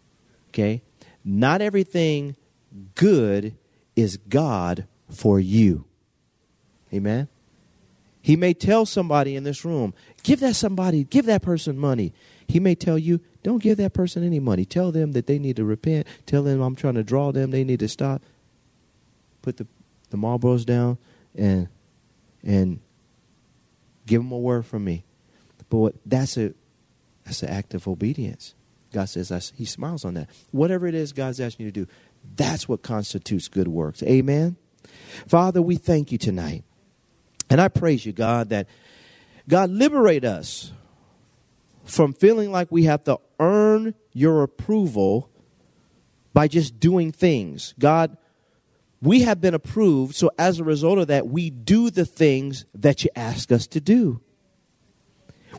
Okay? 0.58 0.82
Not 1.24 1.62
everything 1.62 2.34
good 2.96 3.54
is 3.94 4.16
God 4.16 4.86
for 5.08 5.38
you. 5.38 5.84
Amen. 6.92 7.28
He 8.20 8.34
may 8.34 8.54
tell 8.54 8.84
somebody 8.84 9.36
in 9.36 9.44
this 9.44 9.64
room, 9.64 9.94
give 10.24 10.40
that 10.40 10.56
somebody, 10.56 11.04
give 11.04 11.26
that 11.26 11.42
person 11.42 11.78
money. 11.78 12.12
He 12.48 12.58
may 12.58 12.74
tell 12.74 12.98
you, 12.98 13.20
don't 13.44 13.62
give 13.62 13.76
that 13.76 13.94
person 13.94 14.24
any 14.24 14.40
money. 14.40 14.64
Tell 14.64 14.90
them 14.90 15.12
that 15.12 15.28
they 15.28 15.38
need 15.38 15.56
to 15.56 15.64
repent. 15.64 16.06
Tell 16.26 16.42
them 16.42 16.60
I'm 16.60 16.74
trying 16.74 16.94
to 16.94 17.04
draw 17.04 17.30
them. 17.30 17.52
They 17.52 17.62
need 17.62 17.78
to 17.78 17.88
stop. 17.88 18.20
Put 19.42 19.58
the, 19.58 19.66
the 20.10 20.16
Marlboros 20.16 20.66
down 20.66 20.98
and 21.36 21.68
and 22.42 22.80
give 24.06 24.22
them 24.22 24.32
a 24.32 24.38
word 24.38 24.66
from 24.66 24.84
me. 24.84 25.04
But 25.70 25.76
what, 25.76 25.94
that's 26.04 26.36
a 26.36 26.52
that's 27.24 27.42
an 27.42 27.50
act 27.50 27.74
of 27.74 27.86
obedience. 27.86 28.54
God 28.92 29.08
says 29.08 29.30
I, 29.30 29.40
He 29.56 29.64
smiles 29.64 30.04
on 30.04 30.14
that. 30.14 30.28
Whatever 30.50 30.86
it 30.86 30.94
is 30.94 31.12
God's 31.12 31.40
asking 31.40 31.66
you 31.66 31.72
to 31.72 31.84
do, 31.84 31.92
that's 32.36 32.68
what 32.68 32.82
constitutes 32.82 33.48
good 33.48 33.68
works. 33.68 34.02
Amen. 34.02 34.56
Father, 35.26 35.60
we 35.60 35.76
thank 35.76 36.12
you 36.12 36.18
tonight. 36.18 36.64
And 37.50 37.60
I 37.60 37.68
praise 37.68 38.04
you, 38.04 38.12
God, 38.12 38.50
that 38.50 38.68
God 39.48 39.70
liberate 39.70 40.24
us 40.24 40.72
from 41.84 42.12
feeling 42.12 42.52
like 42.52 42.70
we 42.70 42.84
have 42.84 43.04
to 43.04 43.18
earn 43.40 43.94
your 44.12 44.42
approval 44.42 45.30
by 46.34 46.48
just 46.48 46.78
doing 46.78 47.12
things. 47.12 47.74
God, 47.78 48.16
we 49.00 49.22
have 49.22 49.40
been 49.40 49.54
approved, 49.54 50.14
so 50.14 50.30
as 50.38 50.58
a 50.58 50.64
result 50.64 50.98
of 50.98 51.06
that, 51.06 51.26
we 51.26 51.50
do 51.50 51.88
the 51.90 52.04
things 52.04 52.66
that 52.74 53.04
you 53.04 53.10
ask 53.16 53.50
us 53.50 53.66
to 53.68 53.80
do. 53.80 54.20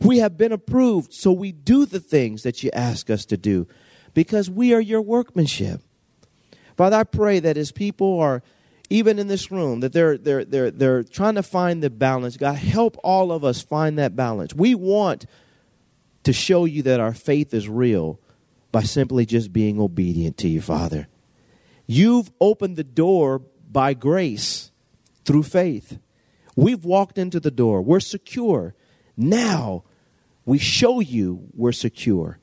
We 0.00 0.18
have 0.18 0.38
been 0.38 0.52
approved, 0.52 1.12
so 1.12 1.32
we 1.32 1.52
do 1.52 1.84
the 1.86 2.00
things 2.00 2.42
that 2.42 2.62
you 2.62 2.70
ask 2.72 3.10
us 3.10 3.24
to 3.26 3.36
do 3.36 3.66
because 4.14 4.50
we 4.50 4.72
are 4.72 4.80
your 4.80 5.02
workmanship. 5.02 5.82
Father, 6.76 6.96
I 6.96 7.04
pray 7.04 7.40
that 7.40 7.56
as 7.56 7.72
people 7.72 8.18
are 8.20 8.42
even 8.88 9.18
in 9.18 9.28
this 9.28 9.50
room, 9.52 9.80
that 9.80 9.92
they're, 9.92 10.18
they're, 10.18 10.44
they're, 10.44 10.70
they're 10.70 11.02
trying 11.04 11.36
to 11.36 11.42
find 11.42 11.82
the 11.82 11.90
balance. 11.90 12.36
God, 12.36 12.56
help 12.56 12.96
all 13.04 13.30
of 13.30 13.44
us 13.44 13.62
find 13.62 13.98
that 13.98 14.16
balance. 14.16 14.54
We 14.54 14.74
want 14.74 15.26
to 16.24 16.32
show 16.32 16.64
you 16.64 16.82
that 16.82 17.00
our 17.00 17.14
faith 17.14 17.54
is 17.54 17.68
real 17.68 18.18
by 18.72 18.82
simply 18.82 19.26
just 19.26 19.52
being 19.52 19.80
obedient 19.80 20.36
to 20.38 20.48
you, 20.48 20.60
Father. 20.60 21.08
You've 21.86 22.30
opened 22.40 22.76
the 22.76 22.84
door 22.84 23.42
by 23.70 23.94
grace 23.94 24.70
through 25.24 25.44
faith. 25.44 25.98
We've 26.56 26.84
walked 26.84 27.18
into 27.18 27.40
the 27.40 27.50
door. 27.50 27.82
We're 27.82 28.00
secure. 28.00 28.74
Now 29.16 29.84
we 30.50 30.58
show 30.58 30.98
you 30.98 31.46
we're 31.54 31.70
secure 31.70 32.40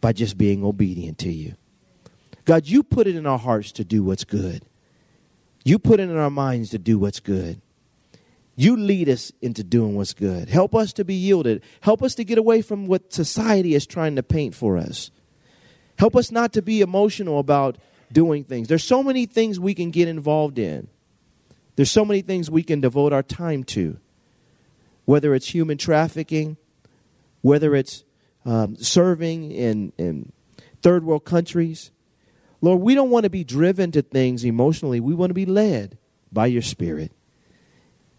by 0.00 0.12
just 0.12 0.36
being 0.36 0.64
obedient 0.64 1.16
to 1.16 1.30
you. 1.30 1.54
God, 2.44 2.66
you 2.66 2.82
put 2.82 3.06
it 3.06 3.14
in 3.14 3.24
our 3.24 3.38
hearts 3.38 3.70
to 3.70 3.84
do 3.84 4.02
what's 4.02 4.24
good. 4.24 4.64
You 5.64 5.78
put 5.78 6.00
it 6.00 6.10
in 6.10 6.16
our 6.16 6.28
minds 6.28 6.70
to 6.70 6.78
do 6.78 6.98
what's 6.98 7.20
good. 7.20 7.60
You 8.56 8.76
lead 8.76 9.08
us 9.08 9.30
into 9.40 9.62
doing 9.62 9.94
what's 9.94 10.12
good. 10.12 10.48
Help 10.48 10.74
us 10.74 10.92
to 10.94 11.04
be 11.04 11.14
yielded. 11.14 11.62
Help 11.82 12.02
us 12.02 12.16
to 12.16 12.24
get 12.24 12.36
away 12.36 12.62
from 12.62 12.88
what 12.88 13.12
society 13.12 13.76
is 13.76 13.86
trying 13.86 14.16
to 14.16 14.24
paint 14.24 14.56
for 14.56 14.76
us. 14.76 15.12
Help 16.00 16.16
us 16.16 16.32
not 16.32 16.52
to 16.54 16.62
be 16.62 16.80
emotional 16.80 17.38
about 17.38 17.78
doing 18.10 18.42
things. 18.42 18.66
There's 18.66 18.82
so 18.82 19.04
many 19.04 19.24
things 19.26 19.60
we 19.60 19.74
can 19.74 19.92
get 19.92 20.08
involved 20.08 20.58
in. 20.58 20.88
There's 21.76 21.92
so 21.92 22.04
many 22.04 22.22
things 22.22 22.50
we 22.50 22.64
can 22.64 22.80
devote 22.80 23.12
our 23.12 23.22
time 23.22 23.62
to. 23.66 23.98
Whether 25.04 25.32
it's 25.32 25.54
human 25.54 25.78
trafficking, 25.78 26.56
whether 27.42 27.74
it's 27.74 28.04
um, 28.44 28.76
serving 28.76 29.52
in, 29.52 29.92
in 29.98 30.32
third 30.82 31.04
world 31.04 31.24
countries, 31.24 31.90
Lord, 32.60 32.80
we 32.80 32.94
don't 32.94 33.10
want 33.10 33.24
to 33.24 33.30
be 33.30 33.44
driven 33.44 33.90
to 33.92 34.02
things 34.02 34.44
emotionally. 34.44 35.00
We 35.00 35.14
want 35.14 35.30
to 35.30 35.34
be 35.34 35.46
led 35.46 35.98
by 36.32 36.46
your 36.46 36.62
Spirit 36.62 37.12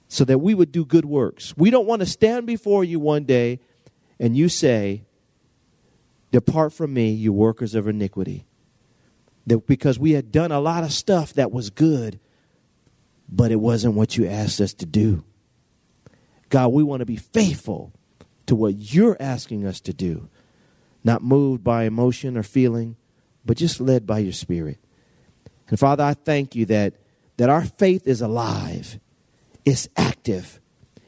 so 0.07 0.25
that 0.25 0.39
we 0.39 0.53
would 0.53 0.71
do 0.71 0.83
good 0.83 1.05
works. 1.05 1.55
We 1.55 1.69
don't 1.69 1.87
want 1.87 2.01
to 2.01 2.05
stand 2.05 2.45
before 2.45 2.83
you 2.83 2.99
one 2.99 3.23
day 3.23 3.59
and 4.19 4.35
you 4.35 4.49
say, 4.49 5.03
Depart 6.31 6.71
from 6.73 6.93
me, 6.93 7.11
you 7.11 7.33
workers 7.33 7.75
of 7.75 7.87
iniquity. 7.87 8.45
That 9.47 9.67
because 9.67 9.99
we 9.99 10.11
had 10.11 10.31
done 10.31 10.51
a 10.51 10.61
lot 10.61 10.83
of 10.83 10.93
stuff 10.93 11.33
that 11.33 11.51
was 11.51 11.69
good, 11.69 12.19
but 13.27 13.51
it 13.51 13.57
wasn't 13.57 13.95
what 13.95 14.17
you 14.17 14.27
asked 14.27 14.61
us 14.61 14.73
to 14.75 14.85
do. 14.85 15.23
God, 16.49 16.69
we 16.69 16.83
want 16.83 17.01
to 17.01 17.05
be 17.05 17.17
faithful 17.17 17.93
to 18.51 18.55
what 18.57 18.75
you're 18.75 19.15
asking 19.17 19.65
us 19.65 19.79
to 19.79 19.93
do, 19.93 20.27
not 21.05 21.23
moved 21.23 21.63
by 21.63 21.85
emotion 21.85 22.35
or 22.35 22.43
feeling, 22.43 22.97
but 23.45 23.55
just 23.55 23.79
led 23.79 24.05
by 24.05 24.19
your 24.19 24.33
spirit. 24.33 24.77
And 25.69 25.79
Father, 25.79 26.03
I 26.03 26.15
thank 26.15 26.53
you 26.53 26.65
that, 26.65 26.95
that 27.37 27.47
our 27.47 27.63
faith 27.63 28.05
is 28.05 28.19
alive, 28.19 28.99
it's 29.63 29.87
active, 29.95 30.59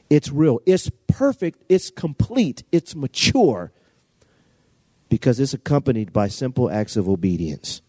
it's 0.09 0.31
real, 0.31 0.61
it's 0.65 0.89
perfect, 1.07 1.65
it's 1.67 1.89
complete, 1.89 2.63
it's 2.71 2.95
mature, 2.95 3.73
because 5.09 5.37
it's 5.37 5.53
accompanied 5.53 6.13
by 6.13 6.29
simple 6.29 6.71
acts 6.71 6.95
of 6.95 7.09
obedience. 7.09 7.81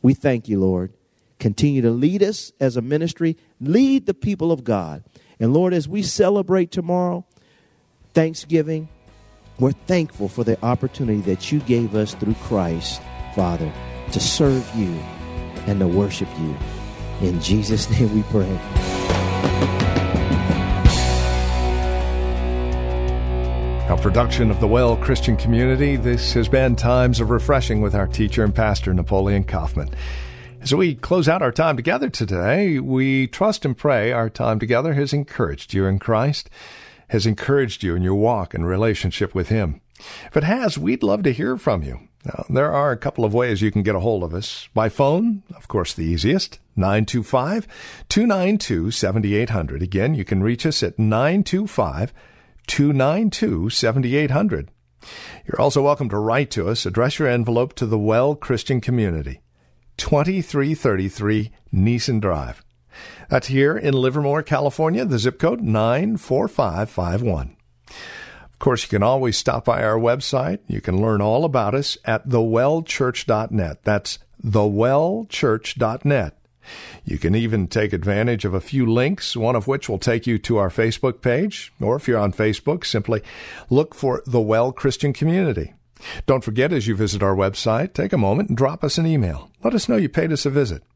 We 0.00 0.14
thank 0.14 0.46
you, 0.46 0.60
Lord. 0.60 0.92
Continue 1.40 1.82
to 1.82 1.90
lead 1.90 2.22
us 2.22 2.52
as 2.60 2.76
a 2.76 2.82
ministry, 2.82 3.36
lead 3.60 4.06
the 4.06 4.14
people 4.14 4.52
of 4.52 4.62
God. 4.62 5.02
And 5.40 5.52
Lord, 5.52 5.74
as 5.74 5.88
we 5.88 6.04
celebrate 6.04 6.70
tomorrow, 6.70 7.26
Thanksgiving, 8.16 8.88
we're 9.58 9.72
thankful 9.72 10.30
for 10.30 10.42
the 10.42 10.58
opportunity 10.64 11.20
that 11.20 11.52
you 11.52 11.60
gave 11.60 11.94
us 11.94 12.14
through 12.14 12.32
Christ 12.44 13.02
Father, 13.34 13.70
to 14.10 14.18
serve 14.18 14.66
you 14.74 14.88
and 15.66 15.80
to 15.80 15.86
worship 15.86 16.28
you. 16.38 16.56
In 17.20 17.42
Jesus' 17.42 17.90
name 18.00 18.14
we 18.14 18.22
pray. 18.22 18.50
A 23.90 23.98
production 24.00 24.50
of 24.50 24.60
the 24.60 24.66
Well 24.66 24.96
Christian 24.96 25.36
Community, 25.36 25.96
this 25.96 26.32
has 26.32 26.48
been 26.48 26.74
Times 26.74 27.20
of 27.20 27.28
Refreshing 27.28 27.82
with 27.82 27.94
our 27.94 28.06
teacher 28.06 28.42
and 28.42 28.54
pastor, 28.54 28.94
Napoleon 28.94 29.44
Kaufman. 29.44 29.90
As 30.62 30.74
we 30.74 30.94
close 30.94 31.28
out 31.28 31.42
our 31.42 31.52
time 31.52 31.76
together 31.76 32.08
today, 32.08 32.80
we 32.80 33.26
trust 33.26 33.66
and 33.66 33.76
pray 33.76 34.10
our 34.10 34.30
time 34.30 34.58
together 34.58 34.94
has 34.94 35.12
encouraged 35.12 35.74
you 35.74 35.84
in 35.84 35.98
Christ, 35.98 36.48
has 37.08 37.26
encouraged 37.26 37.82
you 37.82 37.94
in 37.94 38.02
your 38.02 38.14
walk 38.14 38.54
and 38.54 38.66
relationship 38.66 39.34
with 39.34 39.48
Him. 39.48 39.80
If 40.26 40.36
it 40.36 40.44
has, 40.44 40.78
we'd 40.78 41.02
love 41.02 41.22
to 41.22 41.32
hear 41.32 41.56
from 41.56 41.82
you. 41.82 42.00
Now, 42.24 42.44
there 42.50 42.72
are 42.72 42.90
a 42.90 42.96
couple 42.96 43.24
of 43.24 43.34
ways 43.34 43.62
you 43.62 43.70
can 43.70 43.84
get 43.84 43.94
a 43.94 44.00
hold 44.00 44.24
of 44.24 44.34
us. 44.34 44.68
By 44.74 44.88
phone, 44.88 45.44
of 45.54 45.68
course, 45.68 45.94
the 45.94 46.04
easiest, 46.04 46.58
925 46.74 47.68
292 48.08 48.90
7800. 48.90 49.82
Again, 49.82 50.14
you 50.14 50.24
can 50.24 50.42
reach 50.42 50.66
us 50.66 50.82
at 50.82 50.98
925 50.98 52.12
292 52.66 53.70
7800. 53.70 54.70
You're 55.46 55.60
also 55.60 55.82
welcome 55.82 56.08
to 56.08 56.18
write 56.18 56.50
to 56.52 56.68
us. 56.68 56.84
Address 56.84 57.20
your 57.20 57.28
envelope 57.28 57.74
to 57.74 57.86
the 57.86 57.98
Well 57.98 58.34
Christian 58.34 58.80
Community, 58.80 59.40
2333 59.98 61.52
Nissen 61.70 62.18
Drive. 62.18 62.65
That's 63.28 63.48
here 63.48 63.76
in 63.76 63.94
Livermore, 63.94 64.42
California, 64.42 65.04
the 65.04 65.18
zip 65.18 65.38
code 65.38 65.60
94551. 65.60 67.56
Of 68.56 68.58
course, 68.58 68.84
you 68.84 68.88
can 68.88 69.02
always 69.02 69.36
stop 69.36 69.66
by 69.66 69.82
our 69.82 69.98
website. 69.98 70.60
You 70.66 70.80
can 70.80 71.00
learn 71.00 71.20
all 71.20 71.44
about 71.44 71.74
us 71.74 71.98
at 72.04 72.28
thewellchurch.net. 72.28 73.84
That's 73.84 74.18
thewellchurch.net. 74.42 76.38
You 77.04 77.18
can 77.18 77.34
even 77.34 77.68
take 77.68 77.92
advantage 77.92 78.44
of 78.44 78.54
a 78.54 78.60
few 78.60 78.86
links, 78.86 79.36
one 79.36 79.54
of 79.54 79.66
which 79.68 79.88
will 79.88 79.98
take 79.98 80.26
you 80.26 80.38
to 80.38 80.56
our 80.56 80.70
Facebook 80.70 81.20
page, 81.20 81.72
or 81.80 81.96
if 81.96 82.08
you're 82.08 82.18
on 82.18 82.32
Facebook, 82.32 82.84
simply 82.84 83.22
look 83.70 83.94
for 83.94 84.22
The 84.26 84.40
Well 84.40 84.72
Christian 84.72 85.12
Community. 85.12 85.74
Don't 86.26 86.44
forget, 86.44 86.72
as 86.72 86.86
you 86.86 86.96
visit 86.96 87.22
our 87.22 87.34
website, 87.34 87.92
take 87.92 88.12
a 88.12 88.18
moment 88.18 88.48
and 88.48 88.58
drop 88.58 88.82
us 88.82 88.98
an 88.98 89.06
email. 89.06 89.50
Let 89.62 89.74
us 89.74 89.88
know 89.88 89.96
you 89.96 90.08
paid 90.08 90.32
us 90.32 90.46
a 90.46 90.50
visit. 90.50 90.82